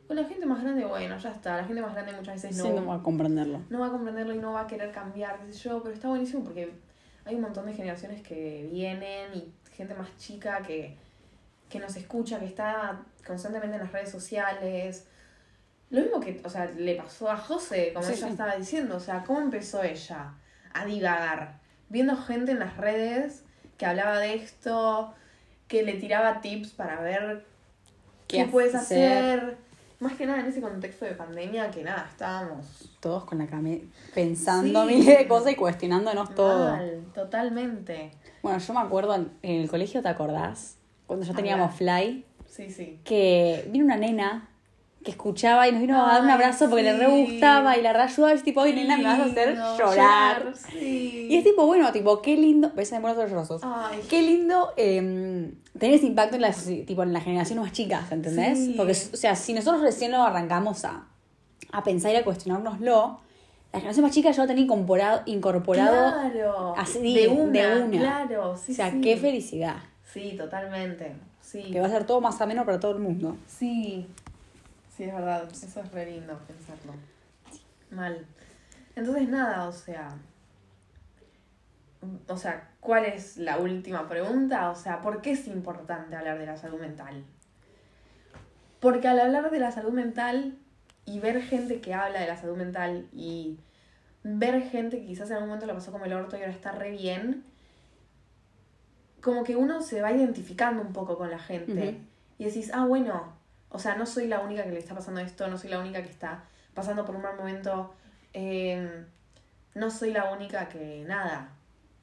con 0.07 0.15
la 0.17 0.24
gente 0.25 0.45
más 0.45 0.62
grande, 0.62 0.86
bueno, 0.86 1.17
ya 1.17 1.31
está. 1.31 1.57
La 1.57 1.63
gente 1.65 1.81
más 1.81 1.93
grande 1.93 2.13
muchas 2.13 2.36
veces 2.41 2.55
Sí, 2.62 2.69
no 2.69 2.86
va 2.86 2.95
a 2.95 3.03
comprenderlo. 3.03 3.62
no 3.69 3.79
va 3.79 3.88
a 3.88 3.91
comprenderlo 3.91 4.33
y 4.33 4.38
no 4.38 4.53
va 4.53 4.62
a 4.62 4.67
querer 4.67 4.91
cambiar, 4.91 5.39
qué 5.39 5.51
sé 5.53 5.60
yo, 5.69 5.81
pero 5.81 5.95
está 5.95 6.10
buenísimo 6.10 6.43
porque 6.43 6.72
hay 7.25 7.36
un 7.36 7.41
montón 7.41 7.65
de 7.65 7.74
generaciones 7.74 8.22
que 8.22 8.67
vienen 8.72 9.33
y 9.33 9.53
gente 9.75 9.95
más 9.95 10.15
chica 10.17 10.62
que, 10.62 10.98
que 11.69 11.79
nos 11.79 11.95
escucha, 11.95 12.39
que 12.39 12.45
está 12.45 13.01
constantemente 13.25 13.75
en 13.77 13.83
las 13.83 13.91
redes 13.91 14.12
sociales. 14.12 15.07
Lo 15.89 16.01
mismo 16.01 16.19
que, 16.19 16.41
o 16.43 16.50
sea, 16.50 16.65
le 16.65 16.95
pasó 16.95 17.29
a 17.31 17.38
José, 17.38 17.91
como 17.93 18.05
Sí, 18.05 18.13
ella 18.13 18.25
sí. 18.27 18.31
estaba 18.31 18.55
diciendo, 18.55 18.98
o 18.98 19.00
sea, 19.00 19.24
¿cómo 19.24 19.39
empezó 19.41 19.83
ella 19.83 20.33
a 20.74 20.86
divagar? 20.86 21.60
Viendo 21.89 22.15
gente 22.17 22.51
en 22.51 22.60
las 22.60 22.77
redes 22.77 23.43
que 23.77 23.86
hablaba 23.86 24.17
de 24.19 24.36
esto, 24.36 25.13
que 25.67 25.83
le 25.83 25.93
tiraba 25.93 26.41
tips 26.41 26.72
para 26.72 27.00
ver 27.01 27.45
qué, 28.27 28.38
¿Qué 28.38 28.45
puedes 28.45 28.75
hacer? 28.75 29.57
Más 30.03 30.13
que 30.13 30.25
nada 30.25 30.41
en 30.41 30.45
ese 30.48 30.60
contexto 30.62 31.05
de 31.05 31.12
pandemia 31.13 31.72
que 31.72 31.83
nada, 31.83 32.05
estábamos 32.10 32.89
Todos 33.00 33.24
con 33.25 33.38
la 33.38 33.48
cami 33.48 33.89
pensando 34.13 34.86
Sí. 34.88 34.95
miles 34.95 35.17
de 35.17 35.27
cosas 35.27 35.53
y 35.53 35.55
cuestionándonos 35.55 36.36
todo. 36.36 36.72
Mal, 36.75 37.05
totalmente. 37.13 38.12
Bueno, 38.41 38.60
yo 38.60 38.74
me 38.74 38.79
acuerdo 38.81 39.15
en, 39.15 39.31
en 39.41 39.62
el 39.62 39.69
colegio, 39.69 40.01
¿te 40.01 40.10
acordás? 40.10 40.77
Cuando 41.07 41.25
ya 41.25 41.33
teníamos 41.33 41.72
Habla. 41.74 41.77
fly, 42.00 42.25
Sí, 42.45 42.69
sí. 42.69 43.00
que 43.03 43.67
vino 43.72 43.86
una 43.86 43.95
nena 43.98 44.50
que 45.03 45.12
escuchaba 45.12 45.67
y 45.67 45.72
nos 45.72 45.81
vino 45.81 46.01
a 46.01 46.13
dar 46.13 46.22
un 46.24 46.29
abrazo 46.29 46.69
porque 46.69 46.83
le 46.83 46.98
re 46.98 47.07
gustaba 47.07 47.77
y 47.77 47.81
la 47.81 47.93
reayudaba 47.93 48.31
y 48.33 48.38
es 48.38 48.43
tipo, 48.43 48.62
ay 48.62 48.74
nena, 48.74 48.98
me 48.98 49.03
vas 49.03 49.19
a 49.19 49.25
hacer 49.25 49.55
llorar. 49.77 50.53
Sí. 50.72 51.27
Y 51.29 51.36
es 51.38 51.43
tipo, 51.43 51.65
bueno, 51.65 51.91
tipo, 51.91 52.22
qué 52.22 52.36
lindo, 52.38 52.72
ves, 52.75 52.91
me 52.93 53.01
ponen 53.01 53.17
llorosos. 53.17 53.62
Ay, 53.63 54.00
Qué 54.10 54.22
lindo 54.22 54.72
eh, 54.77 55.51
tener 55.77 55.95
ese 55.95 56.05
impacto 56.07 56.36
en 56.36 56.41
la, 56.41 56.50
soci- 56.53 56.86
tipo, 56.86 57.03
en 57.03 57.12
la 57.13 57.19
generación 57.22 57.60
más 57.60 57.72
chicas, 57.74 58.12
¿entendés? 58.12 58.57
Sí. 58.57 58.74
Porque, 58.77 58.93
o 58.93 59.17
sea, 59.17 59.36
si 59.36 59.53
nosotros 59.53 59.81
recién 59.81 60.12
lo 60.12 60.24
arrancamos 60.24 60.86
a, 60.86 61.07
a 61.72 61.83
pensar 61.83 62.12
y 62.13 62.15
a 62.15 62.24
cuestionárnoslo, 62.24 63.19
la 63.74 63.79
generación 63.79 64.05
más 64.05 64.13
chica 64.13 64.31
ya 64.31 64.43
lo 64.43 64.48
tenía 64.48 64.63
incorporado, 64.63 65.22
incorporado 65.25 66.22
claro. 66.31 66.75
así, 66.77 67.13
de 67.15 67.27
una, 67.27 67.75
de 67.75 67.81
una. 67.83 68.00
Claro, 68.00 68.55
sí, 68.55 68.72
o 68.72 68.75
sea, 68.75 68.93
qué 69.01 69.17
felicidad. 69.17 69.77
Sí, 70.13 70.36
totalmente. 70.38 71.13
Sí. 71.41 71.63
Que 71.72 71.79
va 71.81 71.88
a 71.88 71.89
ser 71.89 72.05
todo 72.05 72.22
más 72.22 72.39
ameno 72.39 72.63
para 72.65 72.79
todo 72.79 72.91
el 72.91 73.00
mundo. 73.00 73.36
Sí. 73.48 74.07
Sí, 74.96 75.04
es 75.04 75.14
verdad. 75.14 75.50
Eso 75.52 75.82
es 75.82 75.92
re 75.92 76.06
lindo 76.06 76.40
pensarlo. 76.48 76.94
Mal. 77.90 78.26
Entonces, 78.96 79.30
nada, 79.30 79.68
o 79.68 79.72
sea. 79.72 80.16
O 82.28 82.38
sea, 82.38 82.70
¿cuál 82.80 83.06
es 83.06 83.38
la 83.38 83.58
última 83.60 84.08
pregunta? 84.08 84.70
O 84.70 84.76
sea, 84.76 85.02
¿por 85.02 85.22
qué 85.22 85.32
es 85.32 85.48
importante 85.48 86.16
hablar 86.16 86.38
de 86.38 86.46
la 86.46 86.58
salud 86.58 86.80
mental? 86.80 87.24
Porque 88.80 89.08
al 89.08 89.20
hablar 89.20 89.50
de 89.50 89.60
la 89.60 89.72
salud 89.72 89.94
mental 89.94 90.58
y 91.06 91.20
ver 91.20 91.42
gente 91.42 91.80
que 91.80 91.94
habla 91.94 92.20
de 92.20 92.28
la 92.28 92.38
salud 92.38 92.58
mental 92.58 93.08
y 93.14 93.58
ver 94.24 94.62
gente 94.70 95.00
que 95.00 95.06
quizás 95.06 95.30
en 95.30 95.36
algún 95.36 95.50
momento 95.50 95.66
la 95.66 95.74
pasó 95.74 95.92
como 95.92 96.06
el 96.06 96.14
orto 96.14 96.38
y 96.38 96.42
ahora 96.42 96.52
está 96.52 96.72
re 96.74 96.92
bien, 96.92 97.44
como 99.22 99.44
que 99.46 99.56
uno 99.56 99.82
se 99.82 100.02
va 100.02 100.12
identificando 100.12 100.82
un 100.82 100.92
poco 100.92 101.18
con 101.18 101.32
la 101.32 101.40
gente. 101.40 101.90
Ujú. 101.90 101.98
Y 102.40 102.46
decís, 102.46 102.72
ah, 102.74 102.86
bueno, 102.86 103.33
o 103.74 103.80
sea, 103.80 103.96
no 103.96 104.06
soy 104.06 104.27
la 104.27 104.39
única 104.39 104.63
que 104.63 104.72
le 104.72 104.80
está 104.80 104.94
pasando 104.94 105.20
esto, 105.20 105.48
no 105.48 105.58
soy 105.58 105.72
la 105.72 105.80
única 105.80 106.01
que 106.03 106.10
está 106.10 106.44
pasando 106.75 107.03
por 107.03 107.16
un 107.16 107.24
mal 107.24 107.36
momento, 107.36 107.94
eh, 108.31 109.03
no 109.74 109.90
soy 109.90 110.12
la 110.12 110.31
única 110.31 110.70
que 110.70 111.03
nada. 111.07 111.50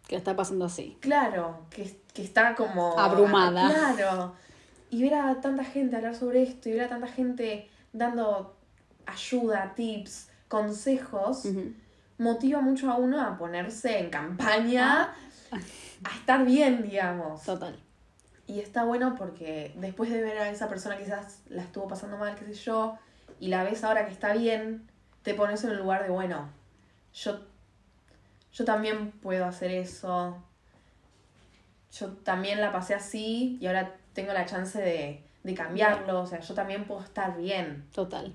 Que 0.08 0.16
está 0.16 0.34
pasando 0.34 0.64
así. 0.64 0.98
Claro, 1.00 1.66
que, 1.70 1.96
que 2.12 2.22
está 2.22 2.56
como... 2.56 2.98
Abrumada. 2.98 3.70
Claro. 3.70 4.34
Y 4.90 5.02
ver 5.04 5.14
a 5.14 5.40
tanta 5.40 5.62
gente 5.62 5.94
hablar 5.94 6.16
sobre 6.16 6.42
esto 6.42 6.68
y 6.68 6.72
ver 6.72 6.82
a 6.82 6.88
tanta 6.88 7.06
gente 7.06 7.70
dando 7.92 8.56
ayuda, 9.06 9.72
tips, 9.76 10.28
consejos, 10.48 11.44
motiva 12.18 12.60
mucho 12.60 12.90
a 12.90 12.96
uno 12.96 13.20
a 13.20 13.38
ponerse 13.38 14.00
en 14.00 14.10
campaña, 14.10 15.14
a 16.02 16.16
estar 16.16 16.44
bien, 16.44 16.82
digamos. 16.82 17.44
Total. 17.44 17.78
Y 18.50 18.58
está 18.58 18.82
bueno 18.82 19.14
porque 19.16 19.72
después 19.76 20.10
de 20.10 20.20
ver 20.20 20.36
a 20.38 20.50
esa 20.50 20.68
persona 20.68 20.98
quizás 20.98 21.40
la 21.48 21.62
estuvo 21.62 21.86
pasando 21.86 22.18
mal, 22.18 22.34
qué 22.34 22.44
sé 22.46 22.54
yo, 22.54 22.98
y 23.38 23.46
la 23.46 23.62
ves 23.62 23.84
ahora 23.84 24.06
que 24.06 24.12
está 24.12 24.32
bien, 24.32 24.90
te 25.22 25.34
pones 25.34 25.62
en 25.62 25.70
el 25.70 25.76
lugar 25.76 26.02
de, 26.02 26.08
bueno, 26.08 26.48
yo, 27.14 27.38
yo 28.52 28.64
también 28.64 29.12
puedo 29.12 29.44
hacer 29.44 29.70
eso, 29.70 30.42
yo 31.92 32.08
también 32.24 32.60
la 32.60 32.72
pasé 32.72 32.94
así 32.94 33.56
y 33.60 33.68
ahora 33.68 33.94
tengo 34.14 34.32
la 34.32 34.46
chance 34.46 34.80
de, 34.80 35.22
de 35.44 35.54
cambiarlo, 35.54 36.22
o 36.22 36.26
sea, 36.26 36.40
yo 36.40 36.52
también 36.52 36.88
puedo 36.88 37.02
estar 37.04 37.36
bien. 37.36 37.86
Total. 37.92 38.34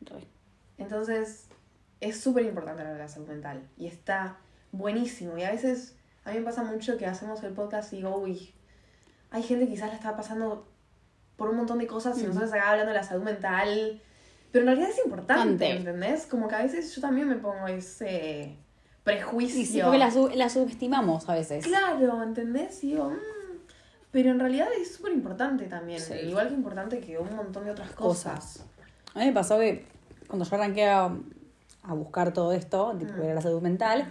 Re. 0.00 0.26
Entonces, 0.76 1.46
es 2.00 2.20
súper 2.20 2.46
importante 2.46 2.82
la 2.82 3.06
salud 3.06 3.28
mental 3.28 3.62
y 3.76 3.86
está 3.86 4.38
buenísimo. 4.72 5.38
Y 5.38 5.44
a 5.44 5.52
veces, 5.52 5.94
a 6.24 6.32
mí 6.32 6.40
me 6.40 6.44
pasa 6.46 6.64
mucho 6.64 6.98
que 6.98 7.06
hacemos 7.06 7.44
el 7.44 7.52
podcast 7.52 7.92
y 7.92 7.98
digo, 7.98 8.16
uy, 8.16 8.52
hay 9.32 9.42
gente 9.42 9.64
que 9.66 9.72
quizás 9.72 9.88
la 9.88 9.94
está 9.96 10.14
pasando 10.16 10.66
por 11.36 11.48
un 11.50 11.56
montón 11.56 11.78
de 11.78 11.86
cosas 11.86 12.16
y 12.18 12.20
Ujú. 12.20 12.28
nosotros 12.28 12.52
acá 12.52 12.70
hablando 12.70 12.92
de 12.92 12.98
la 12.98 13.02
salud 13.04 13.22
mental. 13.24 14.00
Pero 14.52 14.62
en 14.64 14.66
realidad 14.68 14.90
es 14.90 15.04
importante, 15.04 15.42
Ante. 15.66 15.70
¿entendés? 15.70 16.26
Como 16.26 16.46
que 16.46 16.54
a 16.54 16.62
veces 16.62 16.94
yo 16.94 17.00
también 17.00 17.26
me 17.28 17.36
pongo 17.36 17.66
ese 17.68 18.54
prejuicio. 19.02 19.64
Sí, 19.64 19.80
porque 19.82 19.98
la, 19.98 20.10
sub- 20.10 20.32
la 20.34 20.48
subestimamos 20.50 21.28
a 21.28 21.34
veces. 21.34 21.64
Claro, 21.64 22.22
¿entendés? 22.22 22.84
Y 22.84 22.88
digo, 22.92 23.10
"Mm", 23.10 23.16
pero 24.10 24.30
en 24.30 24.38
realidad 24.38 24.68
es 24.78 24.94
súper 24.94 25.12
importante 25.12 25.64
también. 25.66 26.00
Sí. 26.00 26.12
Igual 26.24 26.48
que 26.48 26.54
importante 26.54 27.00
que 27.00 27.18
un 27.18 27.34
montón 27.34 27.64
de 27.64 27.70
otras 27.70 27.90
cosas. 27.92 28.34
Cosas. 28.58 28.66
A 29.14 29.20
mí 29.20 29.26
me 29.26 29.32
pasó 29.32 29.58
que 29.58 29.86
cuando 30.26 30.44
yo 30.44 30.54
arranqué 30.54 30.86
a, 30.86 31.10
a 31.84 31.94
buscar 31.94 32.32
todo 32.32 32.52
esto, 32.52 32.94
tipo, 32.98 33.14
Mm. 33.14 33.22
era 33.22 33.34
la 33.34 33.40
salud 33.40 33.62
mental, 33.62 34.06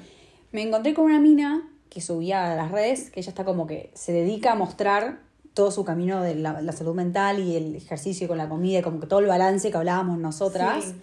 me 0.51 0.63
encontré 0.63 0.93
con 0.95 1.05
una 1.05 1.19
mina 1.19 1.67
que 1.91 1.99
subía 2.01 2.51
a 2.53 2.55
las 2.55 2.71
redes, 2.71 3.11
que 3.11 3.19
ella 3.19 3.29
está 3.29 3.43
como 3.45 3.67
que 3.67 3.91
se 3.93 4.13
dedica 4.13 4.53
a 4.53 4.55
mostrar 4.55 5.19
todo 5.53 5.69
su 5.71 5.83
camino 5.83 6.21
de 6.23 6.35
la, 6.35 6.61
la 6.61 6.71
salud 6.71 6.95
mental 6.95 7.39
y 7.39 7.57
el 7.57 7.75
ejercicio 7.75 8.27
con 8.29 8.37
la 8.37 8.47
comida, 8.47 8.79
y 8.79 8.81
como 8.81 9.01
que 9.01 9.07
todo 9.07 9.19
el 9.19 9.25
balance 9.27 9.69
que 9.69 9.77
hablábamos 9.77 10.17
nosotras. 10.17 10.85
Sí. 10.85 10.95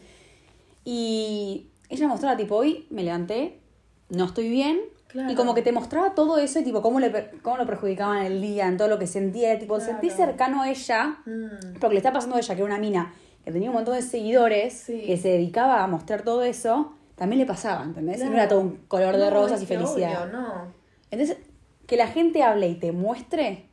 Y 0.84 1.66
ella 1.90 2.08
mostraba, 2.08 2.36
tipo, 2.36 2.56
hoy 2.56 2.86
me 2.90 3.02
levanté, 3.02 3.60
no 4.08 4.24
estoy 4.24 4.48
bien. 4.48 4.80
Claro. 5.08 5.30
Y 5.30 5.34
como 5.34 5.54
que 5.54 5.62
te 5.62 5.72
mostraba 5.72 6.14
todo 6.14 6.38
eso 6.38 6.58
y 6.58 6.64
tipo 6.64 6.82
cómo, 6.82 7.00
le, 7.00 7.30
cómo 7.42 7.56
lo 7.56 7.66
perjudicaba 7.66 8.20
en 8.26 8.32
el 8.32 8.40
día, 8.42 8.66
en 8.66 8.76
todo 8.76 8.88
lo 8.88 8.98
que 8.98 9.06
sentía. 9.06 9.58
Tipo, 9.58 9.76
Claro. 9.76 9.92
sentí 9.92 10.10
cercano 10.10 10.62
a 10.62 10.70
ella 10.70 11.18
Mm. 11.26 11.78
porque 11.80 11.94
le 11.94 11.98
está 11.98 12.12
pasando 12.12 12.36
a 12.36 12.38
ella, 12.40 12.54
que 12.54 12.60
era 12.62 12.66
una 12.70 12.78
mina 12.80 13.14
que 13.44 13.52
tenía 13.52 13.70
un 13.70 13.74
montón 13.76 13.94
de 13.94 14.02
seguidores, 14.02 14.74
Sí. 14.74 15.02
que 15.06 15.16
se 15.16 15.28
dedicaba 15.28 15.82
a 15.82 15.86
mostrar 15.86 16.22
todo 16.22 16.42
eso, 16.42 16.92
también 17.16 17.38
le 17.40 17.46
pasaba, 17.46 17.84
¿entendés? 17.84 18.16
Claro. 18.16 18.30
no 18.30 18.36
era 18.36 18.48
todo 18.48 18.60
un 18.60 18.76
color 18.88 19.16
de 19.16 19.30
rosas 19.30 19.62
y 19.62 19.66
felicidad. 19.66 20.24
obvio, 20.28 20.38
no. 20.40 20.77
Entonces, 21.10 21.38
que 21.86 21.96
la 21.96 22.06
gente 22.08 22.42
hable 22.42 22.68
y 22.68 22.74
te 22.74 22.92
muestre, 22.92 23.66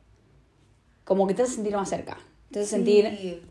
como 1.04 1.26
que 1.26 1.34
te 1.34 1.42
hace 1.42 1.54
sentir 1.56 1.74
más 1.74 1.88
cerca. 1.88 2.16
Te 2.50 2.60
hace 2.60 2.70
sentir, 2.70 3.08
Sí, 3.10 3.42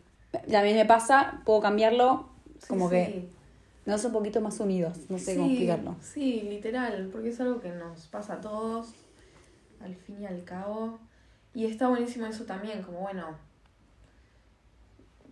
también 0.51 0.75
me 0.75 0.85
pasa, 0.85 1.41
puedo 1.45 1.61
cambiarlo, 1.61 2.29
sí, 2.59 2.67
como 2.67 2.89
sí. 2.89 2.95
que 2.95 3.29
nos 3.85 3.95
hace 3.95 4.07
un 4.07 4.13
poquito 4.13 4.41
más 4.41 4.59
unidos, 4.59 4.97
no 5.09 5.17
sé 5.19 5.35
cómo 5.35 5.47
Sí, 5.47 5.53
explicarlo. 5.53 5.95
Sí, 6.01 6.41
literal, 6.41 7.09
porque 7.11 7.29
es 7.29 7.39
algo 7.39 7.59
que 7.61 7.69
nos 7.69 8.07
pasa 8.07 8.33
a 8.35 8.41
todos, 8.41 8.93
al 9.81 9.95
fin 9.95 10.21
y 10.21 10.25
al 10.25 10.43
cabo. 10.43 10.99
Y 11.53 11.65
está 11.65 11.87
buenísimo 11.87 12.25
eso 12.25 12.45
también, 12.45 12.81
como 12.81 12.99
bueno. 12.99 13.37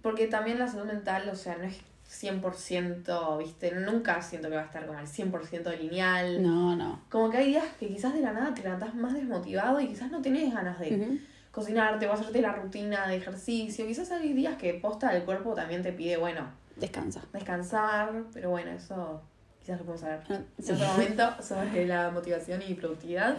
Porque 0.01 0.27
también 0.27 0.59
la 0.59 0.67
salud 0.67 0.85
mental, 0.85 1.27
o 1.29 1.35
sea, 1.35 1.57
no 1.57 1.63
es 1.63 1.77
100%, 2.13 3.37
¿viste? 3.39 3.71
Nunca 3.71 4.21
siento 4.21 4.49
que 4.49 4.55
va 4.55 4.61
a 4.61 4.65
estar 4.65 4.85
como 4.85 4.97
al 4.99 5.07
100% 5.07 5.77
lineal. 5.77 6.41
No, 6.43 6.75
no. 6.75 7.01
Como 7.09 7.29
que 7.29 7.37
hay 7.37 7.47
días 7.47 7.65
que 7.79 7.87
quizás 7.87 8.13
de 8.13 8.21
la 8.21 8.31
nada 8.33 8.53
te 8.53 8.61
levantás 8.63 8.93
más 8.95 9.13
desmotivado 9.13 9.79
y 9.79 9.87
quizás 9.87 10.11
no 10.11 10.21
tenés 10.21 10.53
ganas 10.53 10.79
de 10.79 10.95
Ujú. 10.95 11.17
cocinarte 11.51 12.07
o 12.07 12.13
hacerte 12.13 12.41
la 12.41 12.53
rutina 12.53 13.07
de 13.07 13.15
ejercicio. 13.17 13.85
Quizás 13.87 14.11
hay 14.11 14.33
días 14.33 14.57
que 14.57 14.73
posta 14.75 15.15
el 15.15 15.23
cuerpo 15.23 15.53
también 15.53 15.81
te 15.81 15.91
pide, 15.93 16.17
bueno, 16.17 16.41
Descansa. 16.75 17.21
descansar, 17.33 18.11
pero 18.33 18.49
bueno, 18.51 18.71
eso 18.71 19.21
quizás 19.59 19.79
lo 19.79 19.85
podemos 19.85 20.03
hablar 20.03 20.23
Ah, 20.29 20.39
en 20.57 20.63
sí. 20.65 20.71
otro 20.71 20.87
momento 20.87 21.35
sobre 21.41 21.85
la 21.87 22.09
motivación 22.11 22.61
y 22.67 22.73
productividad. 22.75 23.37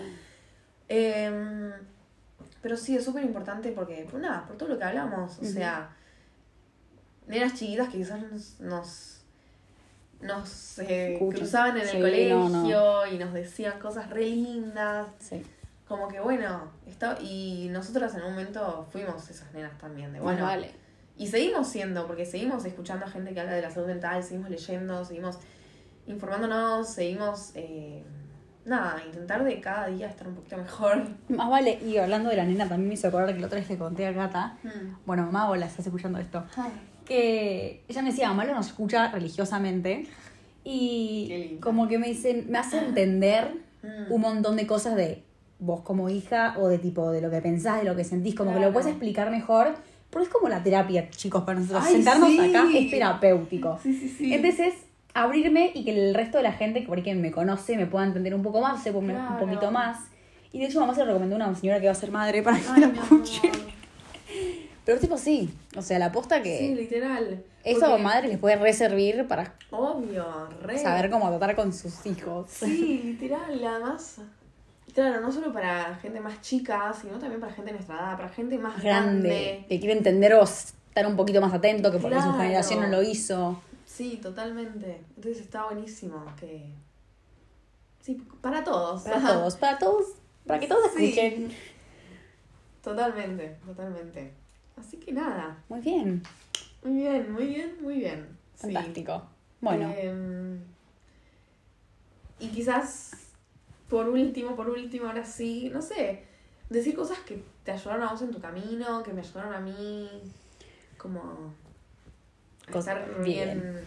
Em, 0.88 1.72
pero 2.60 2.76
sí, 2.76 2.96
es 2.96 3.04
súper 3.04 3.24
importante 3.24 3.72
porque, 3.72 4.06
por 4.10 4.20
nada, 4.20 4.44
por 4.46 4.56
todo 4.56 4.68
lo 4.70 4.78
que 4.78 4.84
hablamos, 4.84 5.38
o 5.38 5.44
sea, 5.44 5.90
nenas 7.26 7.54
chiquitas 7.54 7.88
que 7.88 7.98
quizás 7.98 8.20
nos, 8.30 8.60
nos, 8.60 9.20
nos, 10.20 10.78
eh, 10.80 11.16
cruzaban 11.18 11.76
en 11.78 11.88
el 11.88 12.00
colegio 12.02 12.48
no, 12.48 12.62
no. 12.68 13.06
y 13.06 13.18
nos 13.18 13.32
decían 13.32 13.78
cosas 13.78 14.10
re 14.10 14.26
lindas. 14.26 15.08
Sí. 15.18 15.42
Como 15.88 16.08
que 16.08 16.20
bueno, 16.20 16.70
está, 16.86 17.18
y 17.20 17.68
nosotras 17.70 18.14
en 18.14 18.22
un 18.22 18.30
momento 18.30 18.86
fuimos 18.90 19.28
esas 19.28 19.52
nenas 19.52 19.76
también, 19.78 20.12
de 20.12 20.20
bueno. 20.20 20.44
vale. 20.44 20.70
Y 21.16 21.28
seguimos 21.28 21.68
siendo, 21.68 22.06
porque 22.06 22.26
seguimos 22.26 22.64
escuchando 22.64 23.04
a 23.06 23.08
gente 23.08 23.32
que 23.34 23.40
habla 23.40 23.52
de 23.52 23.62
la 23.62 23.70
salud 23.70 23.86
mental, 23.86 24.22
seguimos 24.24 24.50
leyendo, 24.50 25.04
seguimos 25.04 25.38
informándonos, 26.06 26.88
seguimos, 26.88 27.52
eh, 27.54 28.02
nada, 28.64 29.00
intentar 29.06 29.44
de 29.44 29.60
cada 29.60 29.86
día 29.86 30.08
estar 30.08 30.26
un 30.26 30.34
poquito 30.34 30.56
mejor. 30.56 31.02
Más 31.28 31.48
vale, 31.48 31.78
y 31.84 31.98
hablando 31.98 32.30
de 32.30 32.36
la 32.36 32.44
nena, 32.44 32.68
también 32.68 32.88
me 32.88 32.94
hizo 32.94 33.08
acordar 33.08 33.32
que 33.32 33.40
la 33.40 33.46
otra 33.46 33.60
vez 33.60 33.68
le 33.68 33.78
conté 33.78 34.06
a 34.06 34.12
Gata, 34.12 34.56
Mm. 34.64 34.96
bueno, 35.06 35.30
mamá, 35.30 35.54
estás 35.64 35.86
escuchando 35.86 36.18
esto, 36.18 36.42
que 37.04 37.82
ella 37.88 38.02
me 38.02 38.10
decía, 38.10 38.28
mamá 38.28 38.44
lo 38.44 38.54
nos 38.54 38.66
escucha 38.68 39.10
religiosamente 39.10 40.06
y 40.64 41.58
como 41.60 41.88
que 41.88 41.98
me 41.98 42.08
dicen, 42.08 42.46
me 42.48 42.58
hace 42.58 42.78
entender 42.78 43.62
Mm. 43.84 44.10
un 44.12 44.20
montón 44.22 44.56
de 44.56 44.66
cosas 44.66 44.96
de 44.96 45.22
vos 45.58 45.82
como 45.82 46.08
hija 46.08 46.54
o 46.58 46.68
de 46.68 46.78
tipo 46.78 47.10
de 47.10 47.20
lo 47.20 47.30
que 47.30 47.42
pensás, 47.42 47.80
de 47.80 47.84
lo 47.84 47.94
que 47.94 48.02
sentís, 48.02 48.34
como 48.34 48.54
que 48.54 48.58
lo 48.60 48.72
puedes 48.72 48.88
explicar 48.88 49.30
mejor, 49.30 49.74
porque 50.08 50.28
es 50.28 50.32
como 50.32 50.48
la 50.48 50.62
terapia, 50.62 51.10
chicos, 51.10 51.44
para 51.44 51.60
nosotros. 51.60 51.84
Ay, 51.86 51.96
Sentarnos 51.96 52.30
sí. 52.30 52.40
acá 52.40 52.64
es 52.74 52.90
terapéutico. 52.90 53.78
Sí, 53.82 53.92
sí, 53.92 54.08
sí. 54.08 54.32
Entonces, 54.32 54.72
abrirme 55.12 55.70
y 55.74 55.84
que 55.84 55.90
el 56.08 56.14
resto 56.14 56.38
de 56.38 56.44
la 56.44 56.52
gente 56.52 56.80
que 56.80 56.86
por 56.86 56.96
ahí 56.96 57.14
me 57.14 57.30
conoce 57.30 57.76
me 57.76 57.84
pueda 57.86 58.06
entender 58.06 58.34
un 58.34 58.42
poco 58.42 58.62
más, 58.62 58.82
sepa 58.82 58.96
un- 58.98 59.12
poquito 59.38 59.70
más. 59.70 59.98
Y 60.50 60.60
de 60.60 60.64
hecho, 60.64 60.80
mamá 60.80 60.94
se 60.94 61.00
lo 61.00 61.06
recomendó 61.08 61.36
a 61.36 61.48
una 61.48 61.54
señora 61.54 61.78
que 61.78 61.86
va 61.86 61.92
a 61.92 61.96
ser 61.96 62.10
madre 62.10 62.42
para 62.42 62.56
que 62.58 62.64
Ay, 62.70 62.80
lo 62.80 62.86
escuche. 63.02 63.40
Pero 64.84 64.98
tipo 65.00 65.16
sí, 65.16 65.52
o 65.76 65.82
sea, 65.82 65.98
la 65.98 66.12
posta 66.12 66.42
que 66.42 66.58
Sí, 66.58 66.74
literal. 66.74 67.42
eso 67.64 67.86
a 67.86 67.90
Porque- 67.90 68.02
madre 68.02 68.28
les 68.28 68.38
puede 68.38 68.56
reservir 68.56 69.26
para 69.26 69.54
Obvio, 69.70 70.48
re. 70.62 70.78
saber 70.78 71.10
cómo 71.10 71.28
tratar 71.30 71.56
con 71.56 71.72
sus 71.72 72.04
hijos. 72.06 72.50
Sí, 72.50 73.00
literal, 73.04 73.64
además. 73.64 74.18
Claro, 74.94 75.20
no 75.20 75.32
solo 75.32 75.52
para 75.52 75.96
gente 75.96 76.20
más 76.20 76.40
chica, 76.42 76.92
sino 77.00 77.18
también 77.18 77.40
para 77.40 77.52
gente 77.52 77.70
de 77.72 77.78
nuestra 77.78 77.96
edad, 77.96 78.16
para 78.16 78.28
gente 78.28 78.58
más 78.58 78.80
Grande, 78.82 79.28
grande. 79.28 79.66
que 79.68 79.80
quiere 79.80 79.96
entender 79.96 80.34
o 80.34 80.42
estar 80.44 81.06
un 81.06 81.16
poquito 81.16 81.40
más 81.40 81.52
atento, 81.54 81.90
que 81.90 81.98
porque 81.98 82.16
su 82.16 82.22
Claro. 82.22 82.38
generación 82.38 82.80
no 82.80 82.86
lo 82.88 83.02
hizo. 83.02 83.60
Sí, 83.86 84.18
totalmente. 84.22 85.00
Entonces 85.16 85.40
está 85.42 85.64
buenísimo 85.64 86.24
que. 86.38 86.66
Sí, 88.02 88.22
para 88.42 88.62
todos. 88.62 89.02
Para 89.02 89.20
todos, 89.20 89.56
para 89.56 89.78
todos, 89.78 90.06
para 90.46 90.60
que 90.60 90.66
todos 90.68 90.90
Sí. 90.94 91.06
escuchen. 91.08 91.50
Totalmente, 92.82 93.56
totalmente. 93.64 94.32
Así 94.76 94.96
que 94.98 95.12
nada. 95.12 95.56
Muy 95.68 95.80
bien, 95.80 96.22
Muy 96.82 96.92
bien, 96.94 97.32
muy 97.32 97.46
bien, 97.46 97.76
muy 97.80 97.94
bien. 97.98 98.26
Sí. 98.54 98.72
fantástico. 98.72 99.22
Bueno, 99.60 99.92
Em, 99.96 100.58
y 102.38 102.48
quizás, 102.48 103.12
por 103.88 104.08
último, 104.08 104.54
por 104.56 104.68
último, 104.68 105.06
ahora 105.06 105.24
sí, 105.24 105.70
no 105.72 105.80
sé, 105.80 106.24
decir 106.68 106.94
cosas 106.94 107.18
que 107.20 107.42
te 107.64 107.72
ayudaron 107.72 108.02
a 108.02 108.10
vos 108.10 108.20
en 108.22 108.30
tu 108.32 108.40
camino, 108.40 109.02
que 109.02 109.12
me 109.12 109.20
ayudaron 109.22 109.54
a 109.54 109.60
mí, 109.60 110.08
como 110.98 111.20
a 112.68 112.70
Cos- 112.72 112.80
estar 112.80 113.22
bien. 113.24 113.60
bien. 113.60 113.78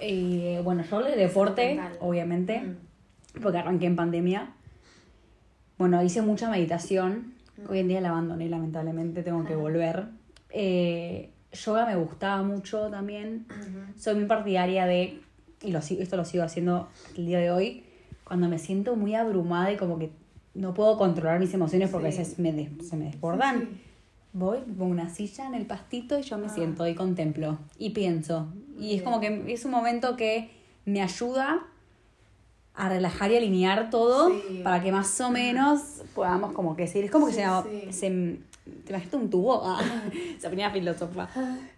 eh, 0.00 0.60
bueno, 0.64 0.82
yo 0.84 0.96
hablé 0.96 1.10
de 1.10 1.16
deporte, 1.16 1.74
mental. 1.74 1.96
obviamente. 2.00 2.60
Mm. 2.60 2.76
porque 3.42 3.58
arranqué 3.58 3.86
en 3.86 3.94
pandemia. 3.94 4.48
Bueno, 5.76 6.02
hice 6.02 6.22
mucha 6.22 6.50
meditación. 6.50 7.34
Hoy 7.68 7.78
en 7.80 7.88
día 7.88 8.00
la 8.00 8.10
abandoné, 8.10 8.48
lamentablemente, 8.48 9.22
tengo 9.22 9.44
que 9.44 9.56
volver. 9.56 10.06
Eh, 10.50 11.30
yoga 11.52 11.86
me 11.86 11.96
gustaba 11.96 12.42
mucho 12.42 12.88
también. 12.90 13.46
Soy 13.96 14.14
muy 14.14 14.26
partidaria 14.26 14.86
de, 14.86 15.20
y 15.62 15.70
lo, 15.72 15.80
sigo- 15.80 16.02
esto 16.02 16.16
lo 16.16 16.24
sigo 16.24 16.44
haciendo 16.44 16.88
el 17.16 17.26
día 17.26 17.38
de 17.38 17.50
hoy, 17.50 17.84
cuando 18.24 18.48
me 18.48 18.58
siento 18.58 18.94
muy 18.96 19.14
abrumada 19.14 19.72
y 19.72 19.76
como 19.76 19.98
que 19.98 20.10
no 20.54 20.74
puedo 20.74 20.96
controlar 20.98 21.40
mis 21.40 21.52
emociones 21.54 21.90
porque 21.90 22.12
Sí. 22.12 22.18
a 22.18 22.20
veces 22.20 22.38
me 22.38 22.52
des- 22.52 22.88
se 22.88 22.96
me 22.96 23.06
desbordan. 23.06 23.60
Sí, 23.60 23.80
Voy, 24.34 24.58
me 24.66 24.74
pongo 24.74 24.90
una 24.92 25.08
silla 25.08 25.46
en 25.46 25.54
el 25.54 25.64
pastito 25.66 26.18
y 26.18 26.22
yo 26.22 26.36
me 26.36 26.46
Ah. 26.46 26.50
siento 26.50 26.86
y 26.86 26.94
contemplo 26.94 27.58
y 27.78 27.90
pienso. 27.90 28.52
Y 28.78 28.88
es 28.90 28.92
Bien. 29.00 29.04
como 29.04 29.20
que 29.20 29.52
es 29.52 29.64
un 29.64 29.70
momento 29.70 30.16
que 30.16 30.50
me 30.84 31.00
ayuda 31.00 31.66
a 32.78 32.88
relajar 32.88 33.30
y 33.32 33.36
alinear 33.36 33.90
todo 33.90 34.30
Sí. 34.30 34.60
para 34.62 34.80
que 34.82 34.92
más 34.92 35.20
o 35.20 35.30
menos 35.30 35.80
podamos 36.14 36.52
como 36.52 36.76
que 36.76 36.86
seguir. 36.86 37.06
Es 37.06 37.10
como 37.10 37.26
que 37.26 37.32
Sí, 37.32 37.40
se, 37.40 37.90
sí. 37.90 37.92
se- 37.92 38.48
¿Te 38.84 38.92
imaginas 38.92 39.14
un 39.14 39.30
tubo? 39.30 39.62
Ah, 39.66 39.80
se 40.38 40.48
ponía 40.48 40.70
filósofa. 40.70 41.26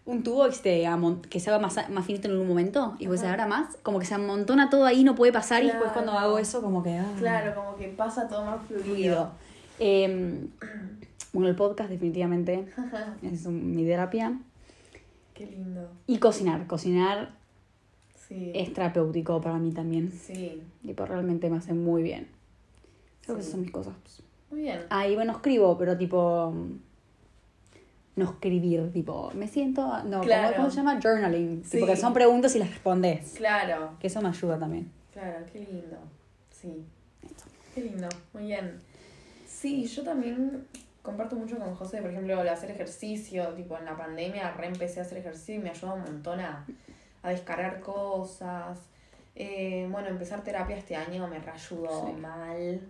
Un 0.06 0.22
tubo 0.24 0.46
este, 0.46 0.84
amon- 0.86 1.20
que 1.20 1.38
se 1.40 1.48
haga 1.50 1.58
más, 1.60 1.88
más 1.88 2.04
finito 2.04 2.28
en 2.28 2.36
un 2.36 2.48
momento 2.48 2.94
y 2.98 3.02
después 3.04 3.20
se 3.20 3.28
abra 3.28 3.46
más. 3.46 3.76
Como 3.82 3.98
que 4.00 4.06
se 4.06 4.14
amontona 4.14 4.68
todo 4.70 4.84
ahí, 4.86 5.04
no 5.04 5.14
puede 5.14 5.32
pasar. 5.32 5.62
Y 5.62 5.68
después 5.68 5.90
cuando 5.92 6.12
hago 6.12 6.38
eso, 6.38 6.60
como 6.60 6.82
que. 6.82 6.98
ah, 6.98 7.06
Claro, 7.18 7.54
como 7.54 7.76
que 7.76 7.88
pasa 7.88 8.26
todo 8.28 8.44
más 8.44 8.60
fluido. 8.66 8.84
fluido. 8.84 9.30
Eh, 9.78 10.46
bueno, 11.32 11.48
el 11.48 11.54
podcast 11.56 11.90
definitivamente 11.90 12.66
es 13.22 13.46
un- 13.46 13.74
mi 13.74 13.84
terapia. 13.84 14.36
Qué 15.32 15.46
lindo. 15.46 15.88
Y 16.08 16.18
cocinar. 16.18 16.66
Cocinar 16.66 17.30
Sí. 18.30 18.52
es 18.54 18.72
terapéutico 18.72 19.40
para 19.40 19.58
mí 19.58 19.72
también. 19.72 20.12
Sí. 20.12 20.62
Tipo, 20.86 21.04
realmente 21.04 21.50
me 21.50 21.56
hace 21.56 21.74
muy 21.74 22.04
bien. 22.04 22.28
Creo 23.22 23.34
que 23.34 23.40
esas 23.40 23.52
son 23.52 23.62
mis 23.62 23.72
cosas. 23.72 23.94
Muy 24.52 24.60
bien. 24.60 24.82
Ah, 24.88 25.08
y 25.08 25.16
bueno, 25.16 25.32
escribo, 25.32 25.76
pero 25.76 25.98
tipo... 25.98 26.54
No 28.14 28.24
escribir, 28.24 28.92
tipo, 28.92 29.32
me 29.34 29.48
siento... 29.48 30.04
No, 30.04 30.20
Claro. 30.20 30.56
¿cómo, 30.56 30.70
se 30.70 30.76
llama? 30.76 31.00
Journaling. 31.02 31.64
Sí. 31.64 31.72
Tipo, 31.72 31.86
que 31.86 31.96
son 31.96 32.12
preguntas 32.12 32.54
y 32.54 32.60
las 32.60 32.70
respondes. 32.70 33.34
Claro. 33.36 33.96
Que 33.98 34.06
eso 34.06 34.20
me 34.22 34.28
ayuda 34.28 34.58
también. 34.60 34.92
Claro, 35.12 35.44
qué 35.52 35.60
lindo. 35.60 35.96
Sí. 36.50 36.84
Qué 37.74 37.80
lindo. 37.82 38.08
Muy 38.32 38.44
bien. 38.44 38.80
Sí, 39.44 39.86
yo 39.86 40.04
también 40.04 40.66
comparto 41.02 41.34
mucho 41.34 41.58
con 41.58 41.74
José, 41.74 42.00
por 42.00 42.10
ejemplo, 42.10 42.40
el 42.40 42.48
hacer 42.48 42.70
ejercicio, 42.70 43.48
tipo 43.54 43.76
en 43.76 43.86
la 43.86 43.96
pandemia 43.96 44.52
reempecé 44.52 45.00
a 45.00 45.02
hacer 45.02 45.18
ejercicio 45.18 45.56
y 45.56 45.58
me 45.58 45.70
ayuda 45.70 45.94
un 45.94 46.02
montón 46.02 46.40
a, 46.40 46.64
a 47.22 47.30
descargar 47.30 47.80
cosas. 47.80 48.78
Eh, 49.36 49.86
bueno, 49.90 50.08
empezar 50.08 50.42
terapia 50.42 50.76
este 50.76 50.96
año 50.96 51.26
me 51.28 51.38
reayudó 51.38 52.06
Sí. 52.06 52.12
mal. 52.20 52.80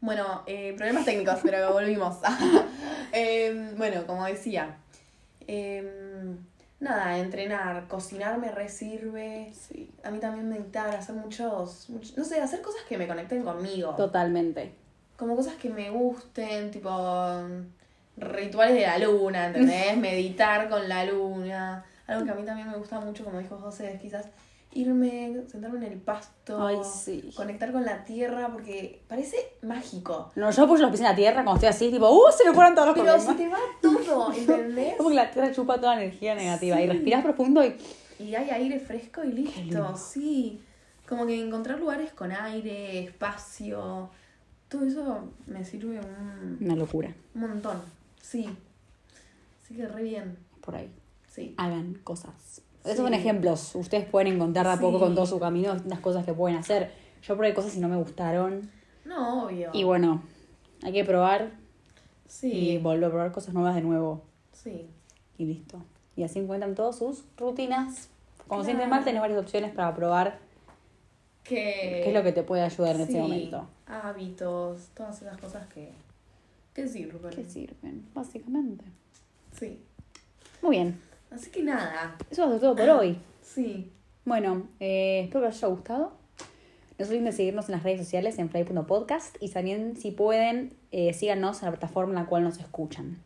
Bueno, 0.00 0.42
eh, 0.46 0.74
problemas 0.76 1.04
técnicos, 1.04 1.40
pero 1.42 1.72
volvimos. 1.72 2.16
Eh, 3.10 3.72
bueno, 3.78 4.06
como 4.06 4.26
decía, 4.26 4.76
eh, 5.46 5.82
nada, 6.78 7.16
entrenar, 7.18 7.88
cocinar 7.88 8.36
me 8.38 8.50
resirve. 8.50 9.50
Sí. 9.54 9.90
A 10.04 10.10
mí 10.10 10.18
también 10.18 10.50
meditar, 10.50 10.94
hacer 10.94 11.14
muchos, 11.14 11.88
much- 11.88 12.14
no 12.18 12.24
sé, 12.24 12.38
hacer 12.42 12.60
cosas 12.60 12.82
que 12.86 12.98
me 12.98 13.08
conecten 13.08 13.42
conmigo. 13.44 13.94
Totalmente. 13.96 14.74
Como 15.16 15.34
cosas 15.36 15.54
que 15.54 15.70
me 15.70 15.88
gusten, 15.88 16.70
tipo 16.70 16.90
rituales 18.18 18.74
de 18.74 18.82
la 18.82 18.98
luna, 18.98 19.46
¿entendés? 19.46 19.96
Meditar 19.96 20.68
con 20.68 20.86
la 20.86 21.06
luna. 21.06 21.82
Algo 22.08 22.24
que 22.24 22.30
a 22.32 22.34
mí 22.34 22.44
también 22.44 22.68
me 22.68 22.76
gusta 22.76 22.98
mucho, 23.00 23.24
como 23.24 23.38
dijo 23.38 23.56
José, 23.58 23.92
es 23.94 24.00
quizás 24.00 24.26
irme, 24.72 25.42
sentarme 25.50 25.78
en 25.86 25.92
el 25.92 25.98
pasto, 26.00 26.66
Ay, 26.66 26.76
sí. 26.84 27.30
conectar 27.36 27.70
con 27.72 27.84
la 27.84 28.04
tierra, 28.04 28.48
porque 28.52 29.02
parece 29.08 29.36
mágico. 29.62 30.30
No, 30.36 30.50
yo 30.50 30.64
apoyo 30.64 30.82
los 30.82 30.90
pies 30.90 31.00
en 31.00 31.06
la 31.06 31.14
tierra 31.14 31.44
cuando 31.44 31.54
estoy 31.54 31.68
así, 31.68 31.90
tipo, 31.90 32.10
¡uh! 32.10 32.30
Se 32.36 32.44
me 32.48 32.54
fueron 32.54 32.74
todos 32.74 32.88
los 32.88 32.94
Pero 32.98 33.12
problemas. 33.14 33.36
se 33.36 33.42
te 33.42 33.48
va 33.48 33.58
todo, 33.80 34.32
¿entendés? 34.36 34.96
Como 34.96 35.08
que 35.10 35.14
la 35.14 35.30
tierra 35.30 35.52
chupa 35.52 35.76
toda 35.80 35.94
la 35.96 36.02
energía 36.02 36.34
negativa 36.34 36.80
y 36.80 36.86
respiras 36.86 37.22
profundo 37.22 37.64
y 37.64 37.76
Y 38.18 38.34
hay 38.34 38.50
aire 38.50 38.78
fresco 38.80 39.22
y 39.24 39.32
listo, 39.32 39.96
sí. 39.96 40.60
Como 41.08 41.26
que 41.26 41.40
encontrar 41.40 41.78
lugares 41.78 42.12
con 42.12 42.30
aire, 42.32 43.04
espacio, 43.04 44.10
todo 44.68 44.84
eso 44.84 45.32
me 45.46 45.64
sirve 45.64 45.98
un, 45.98 46.58
una 46.60 46.76
locura. 46.76 47.10
un 47.34 47.40
montón, 47.40 47.80
sí. 48.20 48.48
Así 49.64 49.74
que 49.74 49.86
re 49.88 50.02
bien, 50.02 50.36
Por 50.60 50.76
ahí. 50.76 50.90
Sí. 51.38 51.54
Hagan 51.56 51.94
cosas. 52.04 52.32
Sí. 52.44 52.62
Esos 52.84 52.98
son 53.04 53.14
ejemplos. 53.14 53.74
Ustedes 53.74 54.06
pueden 54.06 54.34
encontrar 54.34 54.66
de 54.66 54.72
a 54.72 54.76
poco 54.78 54.98
Sí. 54.98 55.04
con 55.04 55.14
todo 55.14 55.26
su 55.26 55.38
camino 55.38 55.72
distintas 55.74 56.00
cosas 56.00 56.24
que 56.24 56.32
pueden 56.32 56.56
hacer. 56.58 56.90
Yo 57.22 57.36
probé 57.36 57.52
cosas 57.54 57.76
y 57.76 57.80
no 57.80 57.88
me 57.88 57.96
gustaron. 57.96 58.70
No, 59.04 59.44
obvio. 59.46 59.70
Y 59.72 59.84
bueno, 59.84 60.22
hay 60.82 60.92
que 60.92 61.04
probar 61.04 61.50
y 62.26 62.30
sí, 62.30 62.78
volver 62.78 63.04
a 63.04 63.08
probar 63.10 63.32
cosas 63.32 63.54
nuevas 63.54 63.74
de 63.74 63.82
nuevo. 63.82 64.22
sí. 64.52 64.88
Y 65.36 65.44
listo. 65.44 65.80
Y 66.16 66.24
así 66.24 66.40
encuentran 66.40 66.74
todas 66.74 66.98
sus 66.98 67.24
rutinas. 67.36 68.08
Cuando 68.48 68.64
se 68.64 68.70
sienten 68.70 68.88
Claro. 68.88 68.90
mal, 69.00 69.04
tenés 69.04 69.20
varias 69.20 69.38
opciones 69.38 69.72
para 69.72 69.94
probar 69.94 70.40
Que, 71.44 72.00
qué 72.02 72.08
es 72.08 72.14
lo 72.14 72.22
que 72.24 72.32
te 72.32 72.42
puede 72.42 72.62
ayudar 72.62 72.96
en 72.96 73.06
sí, 73.06 73.12
ese 73.12 73.20
momento. 73.22 73.68
Hábitos, 73.86 74.88
todas 74.94 75.22
esas 75.22 75.36
cosas 75.38 75.66
que, 75.68 75.92
que 76.74 76.88
sirven. 76.88 77.30
¿Qué 77.34 77.44
sirven? 77.44 78.04
Básicamente. 78.14 78.84
Sí. 79.58 79.78
Muy 80.60 80.76
bien. 80.76 81.00
Así 81.30 81.50
que 81.50 81.62
nada, 81.62 82.16
Eso 82.30 82.54
es 82.54 82.60
todo 82.60 82.74
por 82.74 82.88
hoy. 82.88 83.18
sí. 83.42 83.92
Bueno, 84.24 84.68
eh, 84.80 85.22
espero 85.24 85.42
que 85.42 85.48
les 85.48 85.56
haya 85.56 85.68
gustado. 85.68 86.12
No 86.98 87.04
se 87.04 87.12
olviden 87.12 87.26
de 87.26 87.32
seguirnos 87.32 87.68
en 87.68 87.72
las 87.72 87.82
redes 87.82 88.00
sociales 88.00 88.38
en 88.38 88.50
fly.podcast 88.50 89.36
y 89.40 89.48
también, 89.50 89.96
si 89.96 90.10
pueden, 90.10 90.74
eh, 90.90 91.12
síganos 91.12 91.62
en 91.62 91.66
la 91.66 91.72
plataforma 91.72 92.10
en 92.12 92.16
la 92.16 92.26
cual 92.26 92.42
nos 92.42 92.58
escuchan. 92.58 93.22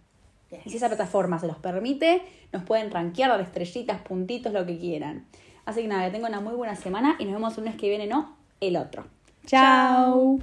Y 0.65 0.71
si 0.71 0.77
esa 0.77 0.89
plataforma 0.89 1.39
se 1.39 1.47
los 1.47 1.57
permite, 1.57 2.23
nos 2.53 2.63
pueden 2.65 2.91
rankear, 2.91 3.31
dar 3.31 3.41
estrellitas, 3.41 4.03
puntitos, 4.03 4.53
lo 4.53 4.67
que 4.67 4.79
quieran. 4.79 5.25
Así 5.65 5.83
que 5.83 5.89
nada, 5.89 6.05
que 6.05 6.11
tengan 6.11 6.33
una 6.33 6.41
muy 6.41 6.55
buena 6.55 6.77
semana 6.77 7.17
y 7.19 7.25
nos 7.25 7.33
vemos 7.35 7.57
el 7.57 7.65
lunes 7.65 7.81
que 7.81 7.89
viene, 7.89 8.07
no, 8.07 8.37
el 8.61 8.77
otro. 8.77 9.07
¡Chao! 9.47 10.39